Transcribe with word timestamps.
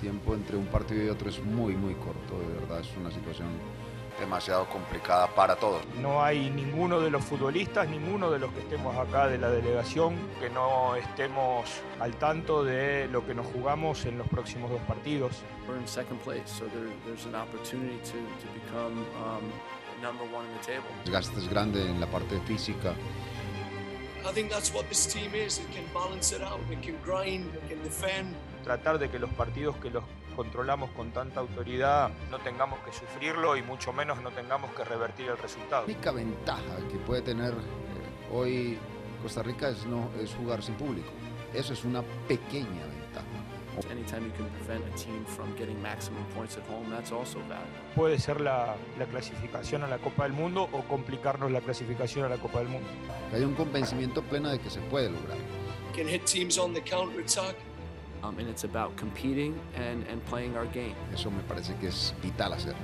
tiempo 0.00 0.34
entre 0.34 0.56
un 0.56 0.66
partido 0.66 1.04
y 1.04 1.08
otro 1.08 1.28
es 1.28 1.42
muy, 1.42 1.74
muy 1.74 1.94
corto, 1.94 2.38
de 2.38 2.60
verdad 2.60 2.80
es 2.80 2.88
una 2.96 3.10
situación 3.10 3.48
demasiado 4.18 4.68
complicada 4.68 5.28
para 5.28 5.56
todos. 5.56 5.82
No 6.00 6.22
hay 6.22 6.50
ninguno 6.50 7.00
de 7.00 7.10
los 7.10 7.24
futbolistas, 7.24 7.88
ninguno 7.88 8.30
de 8.30 8.38
los 8.38 8.52
que 8.52 8.60
estemos 8.60 8.96
acá 8.96 9.28
de 9.28 9.38
la 9.38 9.50
delegación 9.50 10.16
que 10.40 10.50
no 10.50 10.96
estemos 10.96 11.70
al 12.00 12.16
tanto 12.16 12.64
de 12.64 13.08
lo 13.08 13.24
que 13.24 13.34
nos 13.34 13.46
jugamos 13.46 14.04
en 14.06 14.18
los 14.18 14.28
próximos 14.28 14.70
dos 14.70 14.80
partidos. 14.82 15.32
We're 15.68 15.78
in 15.78 15.86
second 15.86 16.20
place, 16.22 16.46
so 16.46 16.64
there, 16.66 16.88
there's 17.06 17.26
an 17.26 17.34
opportunity 17.34 17.98
to, 17.98 18.18
to 18.18 18.46
become 18.54 19.04
um, 19.22 19.52
number 20.02 20.24
one 20.24 20.46
in 20.46 20.58
the 20.58 20.66
table. 20.66 20.88
El 21.04 21.12
gasto 21.12 21.38
es 21.38 21.48
grande 21.48 21.88
en 21.88 22.00
la 22.00 22.06
parte 22.06 22.40
física. 22.40 22.94
I 24.28 24.32
think 24.32 24.50
that's 24.50 24.72
what 24.74 24.88
this 24.88 25.06
team 25.06 25.32
is. 25.34 25.58
It 25.58 25.70
can 25.72 25.84
balance 25.94 26.32
it 26.32 26.42
out. 26.42 26.60
It 26.70 26.82
can 26.82 26.96
grind. 27.04 27.54
It 27.54 27.68
can 27.68 27.82
defend. 27.82 28.34
Tratar 28.68 28.98
de 28.98 29.08
que 29.08 29.18
los 29.18 29.30
partidos 29.30 29.76
que 29.76 29.88
los 29.88 30.04
controlamos 30.36 30.90
con 30.90 31.10
tanta 31.10 31.40
autoridad 31.40 32.10
no 32.30 32.38
tengamos 32.38 32.78
que 32.80 32.92
sufrirlo 32.92 33.56
y 33.56 33.62
mucho 33.62 33.94
menos 33.94 34.20
no 34.20 34.30
tengamos 34.30 34.70
que 34.72 34.84
revertir 34.84 35.30
el 35.30 35.38
resultado. 35.38 35.86
La 35.86 35.94
única 35.94 36.12
ventaja 36.12 36.76
que 36.92 36.98
puede 36.98 37.22
tener 37.22 37.52
eh, 37.52 38.30
hoy 38.30 38.78
Costa 39.22 39.42
Rica 39.42 39.70
es, 39.70 39.86
no, 39.86 40.10
es 40.20 40.34
jugar 40.34 40.62
sin 40.62 40.74
público. 40.74 41.08
Eso 41.54 41.72
es 41.72 41.82
una 41.82 42.02
pequeña 42.28 42.84
ventaja. 42.84 43.90
Anytime 43.90 44.26
you 44.26 44.32
can 44.36 44.50
prevent 44.50 44.84
a 44.84 44.98
team 44.98 45.24
from 45.24 45.56
getting 45.56 45.80
maximum 45.80 46.22
points 46.36 46.58
at 46.58 46.64
home, 46.68 46.90
that's 46.90 47.10
also 47.10 47.38
valuable. 47.48 47.72
Puede 47.96 48.18
ser 48.18 48.42
la, 48.42 48.76
la 48.98 49.06
clasificación 49.06 49.82
a 49.82 49.86
la 49.86 49.96
Copa 49.96 50.24
del 50.24 50.34
Mundo 50.34 50.68
o 50.72 50.82
complicarnos 50.82 51.50
la 51.50 51.62
clasificación 51.62 52.26
a 52.26 52.28
la 52.28 52.36
Copa 52.36 52.58
del 52.58 52.68
Mundo. 52.68 52.86
Hay 53.32 53.44
un 53.44 53.54
convencimiento 53.54 54.20
pleno 54.20 54.50
de 54.50 54.58
que 54.58 54.68
se 54.68 54.80
puede 54.80 55.08
lograr. 55.08 55.38
Can 55.96 56.06
hit 56.06 56.26
teams 56.26 56.58
on 56.58 56.74
the 56.74 56.82
counter 56.82 57.18
attack. 57.22 57.56
Um, 58.22 58.36
and 58.38 58.48
it's 58.48 58.64
about 58.64 58.96
competing 58.96 59.54
and, 59.76 60.04
and 60.08 60.24
playing 60.26 60.56
our 60.56 60.66
game. 60.66 60.96
Eso 61.14 61.30
me 61.30 61.42
parece 61.42 61.74
que 61.80 61.88
es 61.88 62.14
vital 62.22 62.52
hacer. 62.52 62.74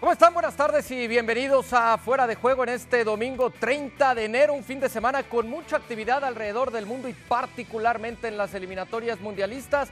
¿Cómo 0.00 0.12
están? 0.12 0.34
Buenas 0.34 0.56
tardes 0.56 0.90
y 0.90 1.06
bienvenidos 1.06 1.72
a 1.72 1.96
Fuera 1.96 2.26
de 2.26 2.34
Juego 2.34 2.64
en 2.64 2.70
este 2.70 3.04
domingo 3.04 3.50
30 3.50 4.16
de 4.16 4.24
enero, 4.24 4.52
un 4.52 4.64
fin 4.64 4.80
de 4.80 4.88
semana 4.88 5.22
con 5.22 5.48
mucha 5.48 5.76
actividad 5.76 6.24
alrededor 6.24 6.72
del 6.72 6.86
mundo 6.86 7.08
y 7.08 7.12
particularmente 7.12 8.26
en 8.26 8.36
las 8.36 8.52
eliminatorias 8.52 9.20
mundialistas, 9.20 9.90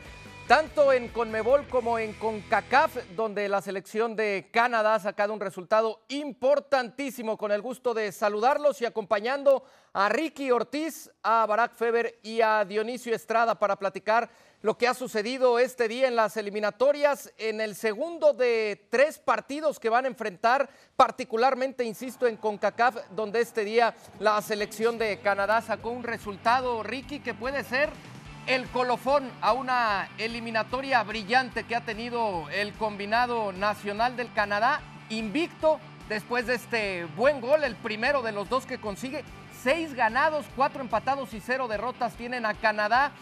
tanto 0.51 0.93
en 0.93 1.07
Conmebol 1.07 1.69
como 1.69 1.97
en 1.97 2.13
CONCACAF, 2.13 2.97
donde 3.15 3.49
la 3.49 3.63
selección 3.63 4.17
de 4.17 4.49
Canadá 4.53 4.97
ha 4.97 4.99
sacado 4.99 5.33
un 5.33 5.39
resultado 5.39 6.01
importantísimo. 6.09 7.39
Con 7.39 7.53
el 7.53 7.63
gusto 7.63 7.95
de 7.95 8.11
saludarlos 8.11 8.83
y 8.83 8.85
acompañando 8.85 9.63
a 9.93 10.09
Ricky 10.09 10.51
Ortiz, 10.51 11.09
a 11.23 11.47
Barack 11.47 11.77
Feber 11.77 12.19
y 12.25 12.41
a 12.41 12.65
Dionisio 12.65 13.15
Estrada 13.15 13.61
para 13.61 13.77
platicar 13.77 14.29
lo 14.61 14.77
que 14.77 14.89
ha 14.89 14.95
sucedido 14.95 15.61
este 15.61 15.87
día 15.87 16.09
en 16.09 16.17
las 16.17 16.37
eliminatorias, 16.37 17.33
en 17.39 17.61
el 17.61 17.77
segundo 17.77 18.33
de 18.33 18.89
tres 18.91 19.21
partidos 19.21 19.79
que 19.79 19.89
van 19.89 20.05
a 20.05 20.09
enfrentar, 20.09 20.69
particularmente, 20.97 21.85
insisto, 21.85 22.27
en 22.27 22.37
CONCACAF, 22.37 22.97
donde 23.13 23.41
este 23.41 23.65
día 23.65 23.95
la 24.19 24.43
selección 24.43 24.99
de 24.99 25.21
Canadá 25.21 25.61
sacó 25.61 25.91
un 25.91 26.03
resultado, 26.03 26.83
Ricky, 26.83 27.21
que 27.21 27.35
puede 27.35 27.63
ser 27.63 27.91
el 28.47 28.67
colofón 28.69 29.31
a 29.41 29.53
una 29.53 30.09
eliminatoria 30.19 31.03
brillante 31.03 31.65
que 31.65 31.77
ha 31.77 31.83
tenido 31.83 32.49
el 32.51 32.73
combinado 32.73 33.53
nacional 33.53 34.17
del 34.17 34.33
Canadá, 34.33 34.81
invicto 35.09 35.79
después 36.09 36.47
de 36.47 36.55
este 36.55 37.05
buen 37.17 37.41
gol, 37.41 37.65
el 37.65 37.77
primero 37.77 38.23
de 38.23 38.33
los 38.33 38.49
dos 38.49 38.67
que 38.67 38.79
consigue. 38.79 39.25
Seis 39.63 39.95
ganados, 39.95 40.47
cuatro 40.57 40.81
empatados 40.81 41.35
y 41.35 41.41
cero 41.41 41.69
derrotas 41.69 42.15
tienen 42.15 42.47
a 42.47 42.55
Canadá 42.55 43.13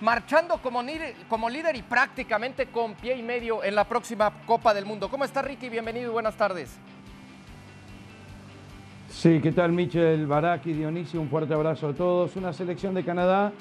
marchando 0.00 0.58
como, 0.58 0.82
líder 0.82 1.76
y 1.76 1.82
prácticamente 1.82 2.66
con 2.66 2.94
pie 2.94 3.16
y 3.16 3.22
medio 3.22 3.64
en 3.64 3.74
la 3.74 3.84
próxima 3.84 4.32
Copa 4.46 4.74
del 4.74 4.84
Mundo. 4.84 5.08
¿Cómo 5.08 5.24
está 5.24 5.42
Ricky? 5.42 5.68
Bienvenido 5.68 6.10
y 6.10 6.12
buenas 6.12 6.36
tardes. 6.36 6.76
Sí, 9.08 9.40
¿qué 9.42 9.52
tal 9.52 9.72
Michel, 9.72 10.26
Barak 10.26 10.66
y 10.66 10.74
Dionisio? 10.74 11.20
Un 11.20 11.30
fuerte 11.30 11.54
abrazo 11.54 11.88
a 11.88 11.94
todos. 11.94 12.36
Una 12.36 12.52
selección 12.52 12.92
de 12.94 13.04
Canadá 13.04 13.52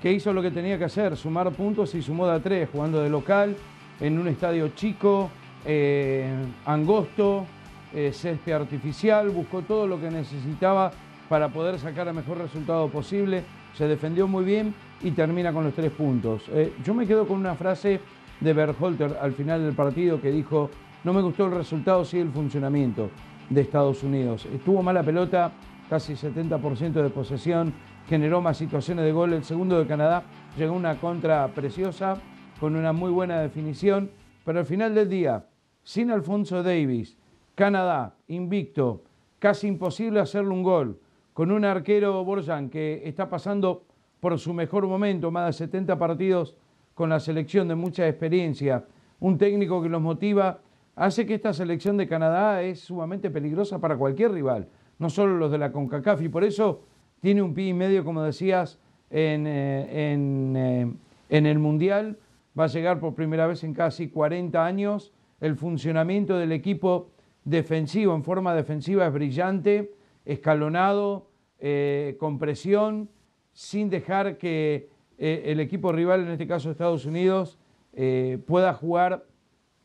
que 0.00 0.12
hizo 0.12 0.32
lo 0.32 0.42
que 0.42 0.50
tenía 0.50 0.78
que 0.78 0.84
hacer, 0.84 1.16
sumar 1.16 1.50
puntos 1.52 1.94
y 1.94 2.02
sumó 2.02 2.26
de 2.26 2.34
a 2.34 2.40
tres, 2.40 2.68
jugando 2.70 3.02
de 3.02 3.08
local 3.08 3.56
en 4.00 4.18
un 4.18 4.28
estadio 4.28 4.68
chico, 4.68 5.30
eh, 5.64 6.30
angosto, 6.64 7.46
eh, 7.94 8.12
césped 8.12 8.52
artificial, 8.52 9.30
buscó 9.30 9.62
todo 9.62 9.86
lo 9.86 10.00
que 10.00 10.10
necesitaba 10.10 10.90
para 11.28 11.48
poder 11.48 11.78
sacar 11.78 12.08
el 12.08 12.14
mejor 12.14 12.38
resultado 12.38 12.88
posible. 12.88 13.42
Se 13.74 13.88
defendió 13.88 14.26
muy 14.26 14.44
bien 14.44 14.74
y 15.02 15.10
termina 15.10 15.52
con 15.52 15.64
los 15.64 15.74
tres 15.74 15.90
puntos. 15.92 16.42
Eh, 16.48 16.72
yo 16.84 16.94
me 16.94 17.06
quedo 17.06 17.26
con 17.26 17.38
una 17.38 17.54
frase 17.54 18.00
de 18.40 18.52
Berholter 18.52 19.16
al 19.20 19.32
final 19.32 19.64
del 19.64 19.74
partido 19.74 20.20
que 20.20 20.30
dijo, 20.30 20.70
no 21.04 21.12
me 21.12 21.22
gustó 21.22 21.46
el 21.46 21.52
resultado, 21.52 22.04
sí 22.04 22.18
el 22.18 22.30
funcionamiento 22.30 23.10
de 23.48 23.60
Estados 23.60 24.02
Unidos. 24.02 24.46
Estuvo 24.52 24.82
mala 24.82 25.02
pelota, 25.02 25.52
casi 25.88 26.14
70% 26.14 26.92
de 26.92 27.10
posesión, 27.10 27.72
generó 28.08 28.40
más 28.40 28.56
situaciones 28.56 29.04
de 29.04 29.12
gol. 29.12 29.32
El 29.32 29.44
segundo 29.44 29.78
de 29.78 29.86
Canadá 29.86 30.24
llegó 30.56 30.74
una 30.74 30.98
contra 31.00 31.48
preciosa, 31.48 32.20
con 32.60 32.76
una 32.76 32.92
muy 32.92 33.10
buena 33.10 33.40
definición, 33.40 34.10
pero 34.44 34.60
al 34.60 34.64
final 34.64 34.94
del 34.94 35.08
día, 35.08 35.46
sin 35.82 36.10
Alfonso 36.10 36.62
Davis, 36.62 37.18
Canadá, 37.54 38.14
invicto, 38.28 39.02
casi 39.38 39.66
imposible 39.66 40.20
hacerle 40.20 40.50
un 40.50 40.62
gol, 40.62 41.00
con 41.32 41.50
un 41.50 41.64
arquero 41.64 42.24
Borjan 42.24 42.70
que 42.70 43.02
está 43.04 43.28
pasando 43.28 43.84
por 44.20 44.38
su 44.38 44.54
mejor 44.54 44.86
momento, 44.86 45.30
más 45.30 45.46
de 45.46 45.52
70 45.52 45.98
partidos 45.98 46.56
con 46.94 47.10
la 47.10 47.20
selección 47.20 47.68
de 47.68 47.74
mucha 47.74 48.08
experiencia, 48.08 48.86
un 49.20 49.36
técnico 49.36 49.82
que 49.82 49.88
los 49.88 50.00
motiva, 50.00 50.60
hace 50.94 51.26
que 51.26 51.34
esta 51.34 51.52
selección 51.52 51.96
de 51.98 52.08
Canadá 52.08 52.62
es 52.62 52.80
sumamente 52.80 53.30
peligrosa 53.30 53.78
para 53.78 53.98
cualquier 53.98 54.32
rival, 54.32 54.68
no 54.98 55.10
solo 55.10 55.36
los 55.36 55.50
de 55.50 55.58
la 55.58 55.72
CONCACAF, 55.72 56.22
y 56.22 56.28
por 56.30 56.42
eso 56.42 56.84
tiene 57.20 57.42
un 57.42 57.54
pie 57.54 57.68
y 57.68 57.74
medio, 57.74 58.04
como 58.04 58.22
decías, 58.22 58.78
en, 59.10 59.46
eh, 59.46 60.12
en, 60.12 60.56
eh, 60.56 60.92
en 61.28 61.46
el 61.46 61.58
Mundial, 61.58 62.18
va 62.58 62.64
a 62.64 62.68
llegar 62.68 63.00
por 63.00 63.14
primera 63.14 63.46
vez 63.46 63.64
en 63.64 63.74
casi 63.74 64.08
40 64.08 64.64
años, 64.64 65.12
el 65.40 65.56
funcionamiento 65.56 66.38
del 66.38 66.52
equipo 66.52 67.10
defensivo 67.44 68.14
en 68.14 68.24
forma 68.24 68.54
defensiva 68.54 69.06
es 69.06 69.12
brillante, 69.12 69.92
escalonado, 70.24 71.28
eh, 71.58 72.16
con 72.18 72.38
presión, 72.38 73.08
sin 73.52 73.90
dejar 73.90 74.38
que 74.38 74.88
el 75.18 75.60
equipo 75.60 75.92
rival, 75.92 76.22
en 76.22 76.32
este 76.32 76.46
caso 76.46 76.70
Estados 76.70 77.06
Unidos, 77.06 77.56
pueda 78.46 78.74
jugar 78.74 79.24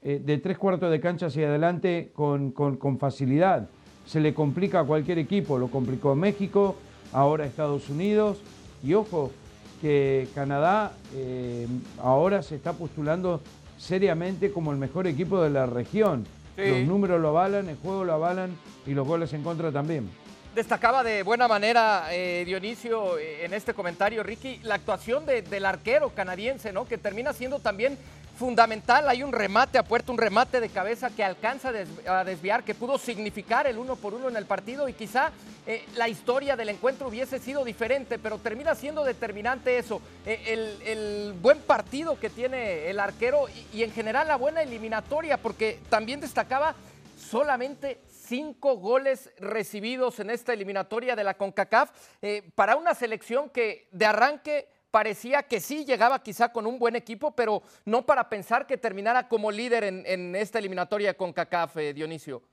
de 0.02 0.38
tres 0.40 0.58
cuartos 0.58 0.92
de 0.92 1.00
cancha 1.00 1.28
hacia 1.28 1.48
adelante 1.48 2.12
con, 2.14 2.52
con, 2.52 2.76
con, 2.76 3.00
facilidad. 3.00 3.70
Se 4.06 4.20
le 4.20 4.34
complica 4.34 4.82
a 4.82 4.84
cualquier 4.84 5.20
equipo, 5.20 5.58
lo 5.58 5.70
complicó 5.70 6.16
México, 6.16 6.76
ahora 7.14 7.46
Estados 7.46 7.90
Unidos, 7.90 8.40
y 8.84 8.94
ojo, 8.94 9.32
que 9.82 10.28
Canadá 10.36 10.94
ahora 12.02 12.44
se 12.44 12.56
está 12.56 12.74
postulando 12.74 13.42
seriamente 13.78 14.52
como 14.52 14.72
el 14.72 14.78
mejor 14.78 15.08
equipo 15.08 15.42
de 15.42 15.50
la 15.50 15.66
región. 15.66 16.26
Sí. 16.56 16.68
Los 16.68 16.80
números 16.82 17.20
lo 17.20 17.30
avalan, 17.30 17.70
el 17.70 17.78
juego 17.78 18.04
lo 18.04 18.14
avalan 18.14 18.56
y 18.86 18.92
los 18.92 19.08
goles 19.08 19.34
en 19.34 19.42
contra 19.42 19.72
también. 19.72 20.10
Destacaba 20.54 21.02
de 21.02 21.24
buena 21.24 21.48
manera 21.48 22.08
eh, 22.12 22.44
Dionisio 22.46 23.18
eh, 23.18 23.46
en 23.46 23.54
este 23.54 23.74
comentario, 23.74 24.22
Ricky, 24.22 24.60
la 24.64 24.76
actuación 24.76 25.26
de, 25.26 25.42
del 25.42 25.66
arquero 25.66 26.10
canadiense, 26.10 26.74
¿no? 26.74 26.86
Que 26.86 26.98
termina 26.98 27.32
siendo 27.32 27.60
también 27.60 27.98
fundamental. 28.42 29.08
Hay 29.08 29.22
un 29.22 29.32
remate 29.32 29.78
a 29.78 29.84
puerta, 29.84 30.12
un 30.12 30.18
remate 30.18 30.60
de 30.60 30.70
cabeza 30.70 31.12
que 31.12 31.24
alcanza 31.24 31.72
a 32.08 32.24
desviar, 32.24 32.64
que 32.64 32.74
pudo 32.74 32.98
significar 32.98 33.68
el 33.68 33.78
uno 33.78 33.96
por 33.96 34.16
uno 34.16 34.30
en 34.30 34.36
el 34.36 34.48
partido 34.48 34.90
y 34.90 34.94
quizá 34.94 35.32
eh, 35.68 35.86
la 35.96 36.10
historia 36.10 36.56
del 36.56 36.70
encuentro 36.70 37.08
hubiese 37.08 37.38
sido 37.38 37.64
diferente, 37.64 38.18
pero 38.18 38.40
termina 38.40 38.74
siendo 38.74 39.04
determinante 39.04 39.78
eso. 39.78 40.02
Eh, 40.26 40.80
el, 40.84 41.34
buen 41.34 41.60
partido 41.60 42.20
que 42.20 42.32
tiene 42.32 42.90
el 42.90 43.00
arquero 43.00 43.46
y, 43.48 43.78
y 43.78 43.84
en 43.84 43.92
general 43.92 44.28
la 44.28 44.38
buena 44.38 44.64
eliminatoria, 44.64 45.38
porque 45.38 45.80
también 45.90 46.20
destacaba 46.20 46.74
solamente 47.16 48.00
cinco 48.32 48.78
goles 48.78 49.30
recibidos 49.40 50.20
en 50.20 50.30
esta 50.30 50.54
eliminatoria 50.54 51.16
de 51.16 51.24
la 51.24 51.34
CONCACAF 51.34 51.92
eh, 52.22 52.50
para 52.56 52.76
una 52.76 52.96
selección 52.96 53.50
que 53.50 53.88
de 53.92 54.06
arranque 54.06 54.68
parecía 54.92 55.44
que 55.44 55.60
sí 55.60 55.86
llegaba 55.86 56.22
quizá 56.22 56.52
con 56.52 56.68
un 56.68 56.78
buen 56.78 56.96
equipo, 56.96 57.32
pero 57.32 57.64
no 57.86 58.06
para 58.06 58.30
pensar 58.30 58.68
que 58.68 58.78
terminara 58.78 59.28
como 59.28 59.50
líder 59.50 59.86
en, 59.86 60.04
en 60.06 60.36
esta 60.36 60.60
eliminatoria 60.60 61.16
con 61.16 61.34
CACAF, 61.34 61.78
eh, 61.78 61.94
Dionisio. 61.94 62.44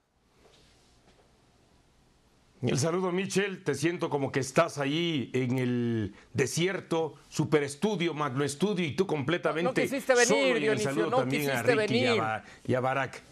El 2.63 2.79
saludo, 2.79 3.13
Michel. 3.13 3.63
Te 3.63 3.75
siento 3.75 4.11
como 4.11 4.33
que 4.33 4.41
estás 4.41 4.79
ahí 4.79 5.31
en 5.33 5.59
el 5.59 6.15
desierto, 6.33 7.15
super 7.29 7.63
estudio, 7.63 8.15
magno 8.15 8.43
estudio, 8.43 8.85
y 8.85 8.97
tú 8.97 9.07
completamente. 9.07 9.63
No, 9.63 9.71
no 9.71 9.75
quisiste 9.75 10.13
venir, 10.13 10.27
solo. 10.27 10.43
Dionisio, 10.43 10.73
el 10.73 10.81
saludo 10.81 11.11
no 11.11 11.17
también 11.19 11.43
quisiste 11.43 11.59
a 11.59 11.75
Ricky 11.75 11.93
venir. 11.93 12.17
Y 12.17 12.19
a, 12.19 12.45
y 12.67 12.75
a 12.75 12.81
Barak. 12.81 13.23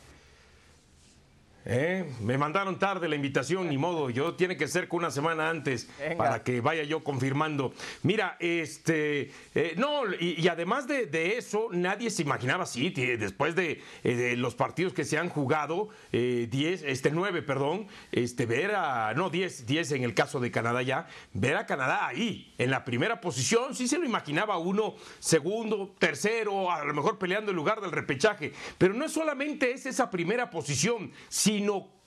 ¿Eh? 1.69 2.05
Me 2.21 2.39
mandaron 2.39 2.79
tarde 2.79 3.09
la 3.09 3.17
invitación, 3.17 3.69
ni 3.69 3.77
modo. 3.77 4.09
Yo 4.09 4.35
tiene 4.35 4.57
que 4.57 4.69
ser 4.69 4.87
con 4.87 4.99
una 4.99 5.11
semana 5.11 5.51
antes 5.51 5.89
Venga. 5.99 6.17
para 6.17 6.45
que 6.45 6.61
vaya 6.61 6.85
yo 6.85 7.03
confirmando. 7.03 7.75
Mira, 8.05 8.37
este, 8.39 9.33
eh, 9.53 9.75
no, 9.77 10.03
y, 10.15 10.41
y 10.41 10.47
además 10.47 10.87
de, 10.87 11.07
de 11.07 11.39
eso, 11.39 11.69
nadie 11.73 12.11
se 12.11 12.23
imaginaba 12.23 12.63
así, 12.63 12.91
después 12.91 13.57
de, 13.57 13.83
eh, 14.05 14.15
de 14.15 14.37
los 14.37 14.55
partidos 14.55 14.93
que 14.93 15.05
se 15.05 15.19
han 15.19 15.29
jugado, 15.29 15.89
10, 16.13 16.85
este 16.85 17.11
9, 17.11 17.43
perdón, 17.43 17.89
este, 18.13 18.47
ver 18.47 18.77
a, 18.77 19.13
no, 19.15 19.29
10, 19.29 19.67
10 19.67 19.93
en 19.93 20.05
el 20.05 20.15
caso 20.15 20.39
de 20.39 20.53
Canadá 20.53 20.83
ya, 20.83 21.09
ver 21.33 21.57
a 21.57 21.67
Canadá 21.67 22.07
ahí, 22.07 22.55
en 22.59 22.71
la 22.71 22.85
primera 22.85 23.21
posición, 23.21 23.75
sí 23.75 23.89
se 23.89 23.99
lo 23.99 24.05
imaginaba 24.05 24.57
uno, 24.59 24.95
segundo, 25.19 25.95
tercero, 25.99 26.71
a 26.71 26.85
lo 26.85 26.95
mejor 26.95 27.19
peleando 27.19 27.51
el 27.51 27.57
lugar 27.57 27.81
del 27.81 27.91
repechaje, 27.91 28.53
pero 28.79 28.95
no 28.95 29.09
solamente 29.09 29.73
es 29.73 29.85
esa 29.87 30.11
primera 30.11 30.49
posición, 30.49 31.11
sino 31.29 31.56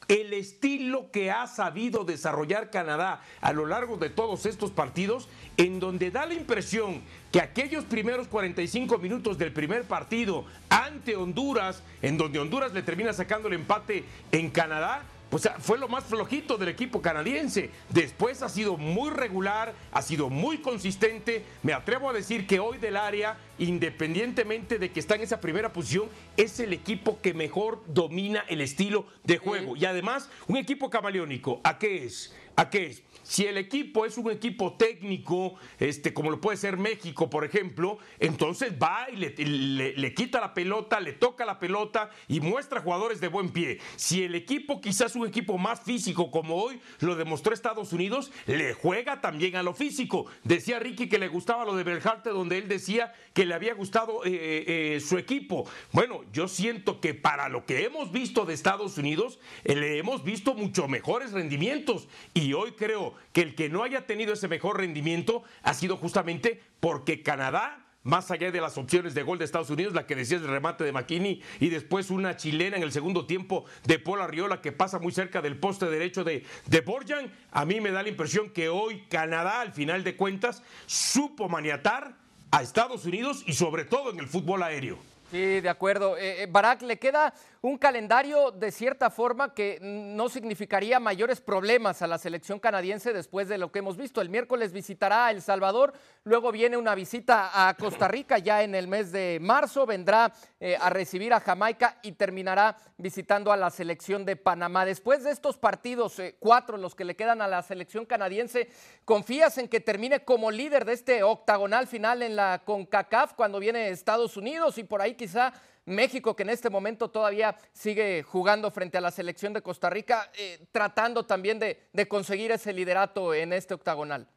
el 0.10 0.34
estilo 0.34 1.12
que 1.12 1.30
ha 1.30 1.46
sabido 1.46 2.04
desarrollar 2.04 2.72
Canadá 2.72 3.22
a 3.42 3.54
lo 3.54 3.68
largo 3.68 3.98
de 3.98 4.10
todos 4.10 4.48
estos 4.48 4.72
partidos, 4.72 5.30
en 5.58 5.80
donde 5.80 6.10
da 6.10 6.26
la 6.26 6.34
impresión 6.34 7.02
que 7.32 7.40
aquellos 7.40 7.86
primeros 7.86 8.28
45 8.28 8.98
minutos 8.98 9.38
del 9.38 9.54
primer 9.54 9.84
partido 9.84 10.46
ante 10.70 11.16
Honduras, 11.16 11.84
en 12.02 12.18
donde 12.18 12.40
Honduras 12.40 12.74
le 12.74 12.82
termina 12.82 13.14
sacando 13.14 13.48
el 13.48 13.54
empate 13.54 14.04
en 14.32 14.50
Canadá, 14.50 15.04
pues 15.30 15.48
fue 15.60 15.78
lo 15.78 15.88
más 15.88 16.06
flojito 16.06 16.58
del 16.58 16.70
equipo 16.70 17.02
canadiense. 17.02 17.70
Después 17.90 18.42
ha 18.42 18.50
sido 18.50 18.78
muy 18.78 19.12
regular, 19.12 19.74
ha 19.92 20.02
sido 20.02 20.30
muy 20.30 20.58
consistente. 20.58 21.46
Me 21.62 21.74
atrevo 21.74 22.10
a 22.10 22.14
decir 22.14 22.48
que 22.48 22.60
hoy 22.60 22.80
del 22.80 22.98
área, 22.98 23.38
independientemente 23.60 24.80
de 24.80 24.92
que 24.92 25.00
está 25.00 25.16
en 25.16 25.22
esa 25.22 25.40
primera 25.40 25.72
posición, 25.72 26.10
es 26.36 26.60
el 26.60 26.74
equipo 26.74 27.22
que 27.22 27.34
mejor 27.34 27.84
domina 27.88 28.44
el 28.48 28.62
estilo 28.62 29.06
de 29.24 29.38
juego. 29.38 29.76
Y 29.76 29.86
además, 29.86 30.30
un 30.48 30.58
equipo 30.58 30.90
camaleónico. 30.90 31.62
¿A 31.64 31.78
qué 31.78 32.06
es? 32.06 32.34
¿A 32.60 32.70
qué 32.70 32.88
es? 32.88 33.04
Si 33.24 33.46
el 33.46 33.60
equipo 33.60 34.08
es 34.08 34.18
un 34.18 34.32
equipo 34.32 34.74
técnico, 34.74 35.54
este, 35.78 36.16
como 36.16 36.32
lo 36.32 36.42
puede 36.42 36.58
ser 36.58 36.78
México, 36.78 37.30
por 37.30 37.46
ejemplo, 37.46 38.00
entonces 38.20 38.74
va 38.82 39.08
y 39.14 39.18
le, 39.18 39.94
le- 39.96 40.14
quita 40.16 40.42
la 40.42 40.56
pelota, 40.56 41.00
le 41.00 41.14
toca 41.14 41.46
la 41.46 41.60
pelota 41.60 42.10
y 42.28 42.40
muestra 42.40 42.82
jugadores 42.82 43.22
de 43.22 43.28
buen 43.28 43.52
pie. 43.52 43.78
Si 43.98 44.24
el 44.24 44.34
equipo 44.34 44.82
quizás 44.82 45.16
un 45.16 45.28
equipo 45.28 45.60
más 45.60 45.80
físico, 45.82 46.32
como 46.32 46.56
hoy 46.56 46.80
lo 47.02 47.16
demostró 47.16 47.54
Estados 47.54 47.94
Unidos, 47.94 48.32
le 48.48 48.74
juega 48.74 49.22
también 49.22 49.56
a 49.58 49.62
lo 49.62 49.76
físico. 49.76 50.26
Decía 50.44 50.80
Ricky 50.80 51.08
que 51.08 51.20
le 51.20 51.28
gustaba 51.28 51.66
lo 51.66 51.76
de 51.76 51.84
Berharte, 51.84 52.32
donde 52.32 52.58
él 52.58 52.68
decía 52.68 53.14
que 53.36 53.46
le 53.46 53.54
había 53.54 53.76
gustado 53.76 54.26
eh, 54.26 54.96
eh, 54.96 55.00
su 55.02 55.20
equipo. 55.20 55.70
Bueno, 55.92 56.22
yo 56.34 56.48
siento 56.48 57.00
que 57.00 57.14
para 57.14 57.48
lo 57.48 57.64
que 57.68 57.86
hemos 57.86 58.12
visto 58.12 58.46
de 58.46 58.56
Estados 58.56 58.98
Unidos, 58.98 59.40
eh, 59.66 59.76
le 59.76 60.00
hemos 60.00 60.24
visto 60.24 60.56
mucho 60.56 60.88
mejores 60.88 61.32
rendimientos. 61.32 62.08
Y 62.34 62.49
hoy 62.54 62.74
creo 62.74 63.14
que 63.34 63.42
el 63.42 63.56
que 63.56 63.70
no 63.70 63.84
haya 63.84 64.06
tenido 64.06 64.34
ese 64.34 64.48
mejor 64.48 64.78
rendimiento 64.78 65.44
ha 65.64 65.74
sido 65.74 65.98
justamente 65.98 66.62
porque 66.80 67.24
Canadá 67.24 67.86
más 68.04 68.32
allá 68.32 68.52
de 68.52 68.62
las 68.62 68.78
opciones 68.78 69.14
de 69.14 69.24
gol 69.24 69.38
de 69.38 69.46
Estados 69.46 69.70
Unidos, 69.70 69.94
la 69.94 70.08
que 70.08 70.16
decías 70.16 70.42
del 70.42 70.50
remate 70.50 70.84
de 70.84 70.92
McKinney 70.92 71.42
y 71.60 71.70
después 71.70 72.10
una 72.10 72.38
chilena 72.38 72.78
en 72.78 72.84
el 72.84 72.92
segundo 72.92 73.26
tiempo 73.26 73.66
de 73.86 74.00
Paul 74.00 74.22
Arriola 74.22 74.62
que 74.62 74.72
pasa 74.72 75.00
muy 75.00 75.12
cerca 75.12 75.42
del 75.42 75.58
poste 75.58 75.86
derecho 75.86 76.24
de, 76.24 76.46
de 76.66 76.82
Borjan, 76.82 77.32
a 77.52 77.66
mí 77.66 77.82
me 77.82 77.92
da 77.92 78.02
la 78.04 78.10
impresión 78.10 78.50
que 78.52 78.70
hoy 78.70 79.04
Canadá, 79.10 79.62
al 79.62 79.74
final 79.74 80.04
de 80.04 80.16
cuentas, 80.16 80.64
supo 80.86 81.50
maniatar 81.50 82.16
a 82.52 82.62
Estados 82.62 83.06
Unidos 83.06 83.44
y 83.46 83.54
sobre 83.54 83.86
todo 83.86 84.12
en 84.12 84.20
el 84.20 84.28
fútbol 84.28 84.64
aéreo. 84.64 84.98
Sí, 85.32 85.62
de 85.62 85.70
acuerdo. 85.70 86.18
Eh, 86.18 86.44
eh, 86.44 86.48
Barak, 86.50 86.82
le 86.82 86.98
queda 86.98 87.34
un 87.62 87.78
calendario 87.78 88.52
de 88.52 88.72
cierta 88.72 89.10
forma 89.10 89.54
que 89.54 89.80
no 89.82 90.30
significaría 90.30 91.00
mayores 91.00 91.42
problemas 91.42 92.02
a 92.02 92.08
la 92.08 92.18
selección 92.18 92.60
canadiense 92.60 93.12
después 93.12 93.50
de 93.50 93.58
lo 93.58 93.72
que 93.72 93.80
hemos 93.80 93.98
visto. 93.98 94.22
El 94.22 94.30
miércoles 94.30 94.72
visitará 94.72 95.26
a 95.26 95.32
El 95.32 95.42
Salvador, 95.42 95.94
luego 96.24 96.54
viene 96.54 96.78
una 96.78 96.96
visita 96.96 97.68
a 97.68 97.74
Costa 97.74 98.08
Rica 98.08 98.38
ya 98.38 98.64
en 98.64 98.76
el 98.76 98.88
mes 98.88 99.12
de 99.12 99.40
marzo, 99.42 99.86
vendrá 99.86 100.32
eh, 100.60 100.78
a 100.80 100.90
recibir 100.90 101.34
a 101.34 101.42
Jamaica 101.42 102.00
y 102.02 102.14
terminará 102.14 102.78
visitando 102.98 103.52
a 103.52 103.58
la 103.58 103.70
selección 103.70 104.24
de 104.24 104.38
Panamá. 104.38 104.86
Después 104.86 105.24
de 105.26 105.32
estos 105.32 105.58
partidos, 105.58 106.18
eh, 106.20 106.38
cuatro 106.40 106.78
los 106.78 106.96
que 106.96 107.04
le 107.04 107.18
quedan 107.18 107.42
a 107.42 107.48
la 107.48 107.62
selección 107.62 108.06
canadiense, 108.06 108.70
¿confías 109.04 109.58
en 109.58 109.68
que 109.68 109.82
termine 109.82 110.24
como 110.24 110.50
líder 110.50 110.86
de 110.86 110.94
este 110.94 111.24
octagonal 111.24 111.88
final 111.88 112.22
en 112.22 112.38
la 112.38 112.62
CONCACAF 112.64 113.34
cuando 113.34 113.60
viene 113.60 113.90
Estados 113.90 114.38
Unidos 114.38 114.78
y 114.78 114.86
por 114.86 115.02
ahí 115.02 115.16
quizá 115.16 115.52
México, 115.90 116.36
que 116.36 116.44
en 116.44 116.50
este 116.50 116.70
momento 116.70 117.10
todavía 117.10 117.58
sigue 117.74 118.24
jugando 118.24 118.72
frente 118.72 118.98
a 118.98 119.02
la 119.02 119.12
selección 119.12 119.54
de 119.54 119.62
Costa 119.62 119.90
Rica, 119.90 120.32
eh, 120.38 120.66
tratando 120.72 121.26
también 121.26 121.60
de, 121.60 121.88
de 121.92 122.08
conseguir 122.08 122.52
ese 122.52 122.72
liderato 122.74 123.34
en 123.34 123.54
este 123.54 123.74
octagonal? 123.74 124.28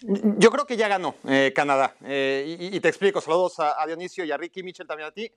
Yo 0.00 0.50
creo 0.52 0.64
que 0.64 0.76
ya 0.76 0.86
ganó 0.86 1.16
eh, 1.28 1.52
Canadá. 1.54 1.96
Eh, 2.04 2.56
y, 2.60 2.76
y 2.76 2.80
te 2.80 2.88
explico, 2.88 3.20
saludos 3.20 3.58
a, 3.58 3.82
a 3.82 3.86
Dionisio 3.86 4.24
y 4.24 4.30
a 4.30 4.36
Ricky 4.36 4.62
Mitchell 4.62 4.86
también 4.86 5.08
a 5.08 5.12
ti. 5.12 5.32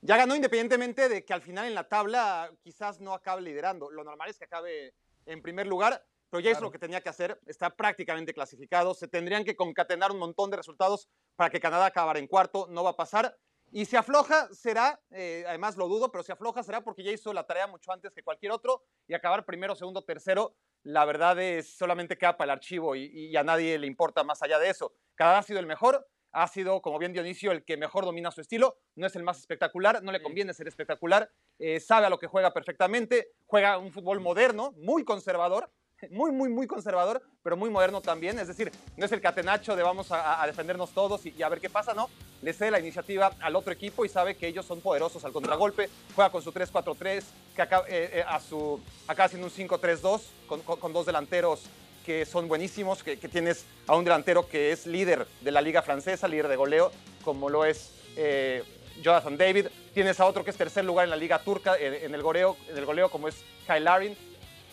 Ya 0.00 0.16
ganó 0.16 0.34
independientemente 0.34 1.08
de 1.08 1.24
que 1.24 1.34
al 1.34 1.42
final 1.42 1.66
en 1.66 1.74
la 1.74 1.88
tabla 1.88 2.50
quizás 2.62 3.00
no 3.00 3.12
acabe 3.12 3.42
liderando. 3.42 3.90
Lo 3.90 4.04
normal 4.04 4.30
es 4.30 4.38
que 4.38 4.44
acabe 4.44 4.94
en 5.26 5.42
primer 5.42 5.66
lugar, 5.66 6.02
pero 6.30 6.40
ya 6.40 6.50
hizo 6.50 6.60
lo 6.62 6.70
que 6.70 6.78
tenía 6.78 7.00
que 7.00 7.08
hacer. 7.08 7.40
Está 7.46 7.70
prácticamente 7.70 8.32
clasificado. 8.32 8.94
Se 8.94 9.08
tendrían 9.08 9.44
que 9.44 9.54
concatenar 9.54 10.12
un 10.12 10.18
montón 10.18 10.50
de 10.50 10.56
resultados 10.56 11.08
para 11.36 11.50
que 11.50 11.60
Canadá 11.60 11.86
acabara 11.86 12.18
en 12.18 12.26
cuarto. 12.26 12.66
No 12.68 12.82
va 12.82 12.90
a 12.90 12.96
pasar. 12.96 13.36
Y 13.72 13.84
si 13.84 13.96
afloja 13.96 14.48
será, 14.52 15.00
eh, 15.10 15.44
además 15.46 15.76
lo 15.76 15.88
dudo, 15.88 16.10
pero 16.10 16.22
si 16.24 16.32
afloja 16.32 16.62
será 16.62 16.82
porque 16.82 17.02
ya 17.02 17.12
hizo 17.12 17.32
la 17.32 17.44
tarea 17.44 17.66
mucho 17.66 17.92
antes 17.92 18.12
que 18.12 18.22
cualquier 18.22 18.52
otro 18.52 18.84
y 19.06 19.14
acabar 19.14 19.44
primero, 19.44 19.74
segundo, 19.74 20.02
tercero, 20.02 20.54
la 20.82 21.04
verdad 21.04 21.38
es 21.40 21.76
solamente 21.76 22.16
queda 22.16 22.36
para 22.36 22.52
el 22.52 22.58
archivo 22.58 22.94
y, 22.94 23.06
y 23.06 23.36
a 23.36 23.42
nadie 23.42 23.76
le 23.78 23.86
importa 23.86 24.22
más 24.22 24.42
allá 24.42 24.58
de 24.58 24.70
eso. 24.70 24.94
Canadá 25.16 25.38
ha 25.38 25.42
sido 25.42 25.58
el 25.58 25.66
mejor, 25.66 26.06
ha 26.36 26.46
sido, 26.48 26.82
como 26.82 26.98
bien 26.98 27.12
Dionisio, 27.12 27.50
el 27.50 27.64
que 27.64 27.76
mejor 27.76 28.04
domina 28.04 28.30
su 28.30 28.42
estilo, 28.42 28.78
no 28.94 29.06
es 29.06 29.16
el 29.16 29.22
más 29.22 29.38
espectacular, 29.38 30.02
no 30.02 30.12
le 30.12 30.22
conviene 30.22 30.52
ser 30.52 30.68
espectacular, 30.68 31.30
eh, 31.58 31.80
sabe 31.80 32.06
a 32.06 32.10
lo 32.10 32.18
que 32.18 32.26
juega 32.26 32.52
perfectamente, 32.52 33.32
juega 33.46 33.78
un 33.78 33.90
fútbol 33.90 34.20
moderno, 34.20 34.72
muy 34.76 35.02
conservador, 35.02 35.72
muy, 36.10 36.30
muy, 36.30 36.48
muy 36.48 36.66
conservador, 36.66 37.22
pero 37.42 37.56
muy 37.56 37.70
moderno 37.70 38.00
también. 38.00 38.38
Es 38.38 38.48
decir, 38.48 38.70
no 38.96 39.06
es 39.06 39.12
el 39.12 39.20
catenacho 39.20 39.76
de 39.76 39.82
vamos 39.82 40.08
a, 40.10 40.44
defendernos 40.46 40.90
todos 40.90 41.24
y, 41.26 41.42
a 41.42 41.48
ver 41.48 41.60
qué 41.60 41.70
pasa, 41.70 41.94
no. 41.94 42.08
Le 42.42 42.52
cede 42.52 42.70
la 42.70 42.80
iniciativa 42.80 43.32
al 43.40 43.56
otro 43.56 43.72
equipo 43.72 44.04
y 44.04 44.08
sabe 44.08 44.36
que 44.36 44.46
ellos 44.46 44.66
son 44.66 44.80
poderosos 44.80 45.24
al 45.24 45.32
contragolpe. 45.32 45.88
Juega 46.14 46.30
con 46.30 46.42
su 46.42 46.52
3-4-3, 46.52 47.22
que 47.54 47.62
acaba, 47.62 47.86
eh, 47.88 48.10
eh, 48.12 48.24
a 48.26 48.40
su, 48.40 48.56
un 48.58 48.80
5-3-2 49.08 50.20
con, 50.46 50.92
dos 50.92 51.06
delanteros 51.06 51.64
que 52.04 52.24
son 52.24 52.46
buenísimos, 52.46 53.02
que, 53.02 53.16
tienes 53.16 53.64
a 53.88 53.96
un 53.96 54.04
delantero 54.04 54.46
que 54.46 54.70
es 54.70 54.86
líder 54.86 55.26
de 55.40 55.50
la 55.50 55.60
liga 55.60 55.82
francesa, 55.82 56.28
líder 56.28 56.46
de 56.46 56.54
goleo, 56.54 56.92
como 57.24 57.50
lo 57.50 57.64
es 57.64 57.90
eh, 58.16 58.62
Jonathan 59.02 59.36
David. 59.36 59.66
Tienes 59.92 60.20
a 60.20 60.26
otro 60.26 60.44
que 60.44 60.50
es 60.50 60.56
tercer 60.56 60.84
lugar 60.84 61.04
en 61.04 61.10
la 61.10 61.16
liga 61.16 61.40
turca, 61.40 61.76
en 61.76 62.14
el, 62.14 62.22
goleo, 62.22 62.56
en 62.68 62.76
el 62.76 62.84
goleo, 62.84 63.10
como 63.10 63.26
es 63.26 63.42
Kyle 63.66 63.82
Larin 63.82 64.16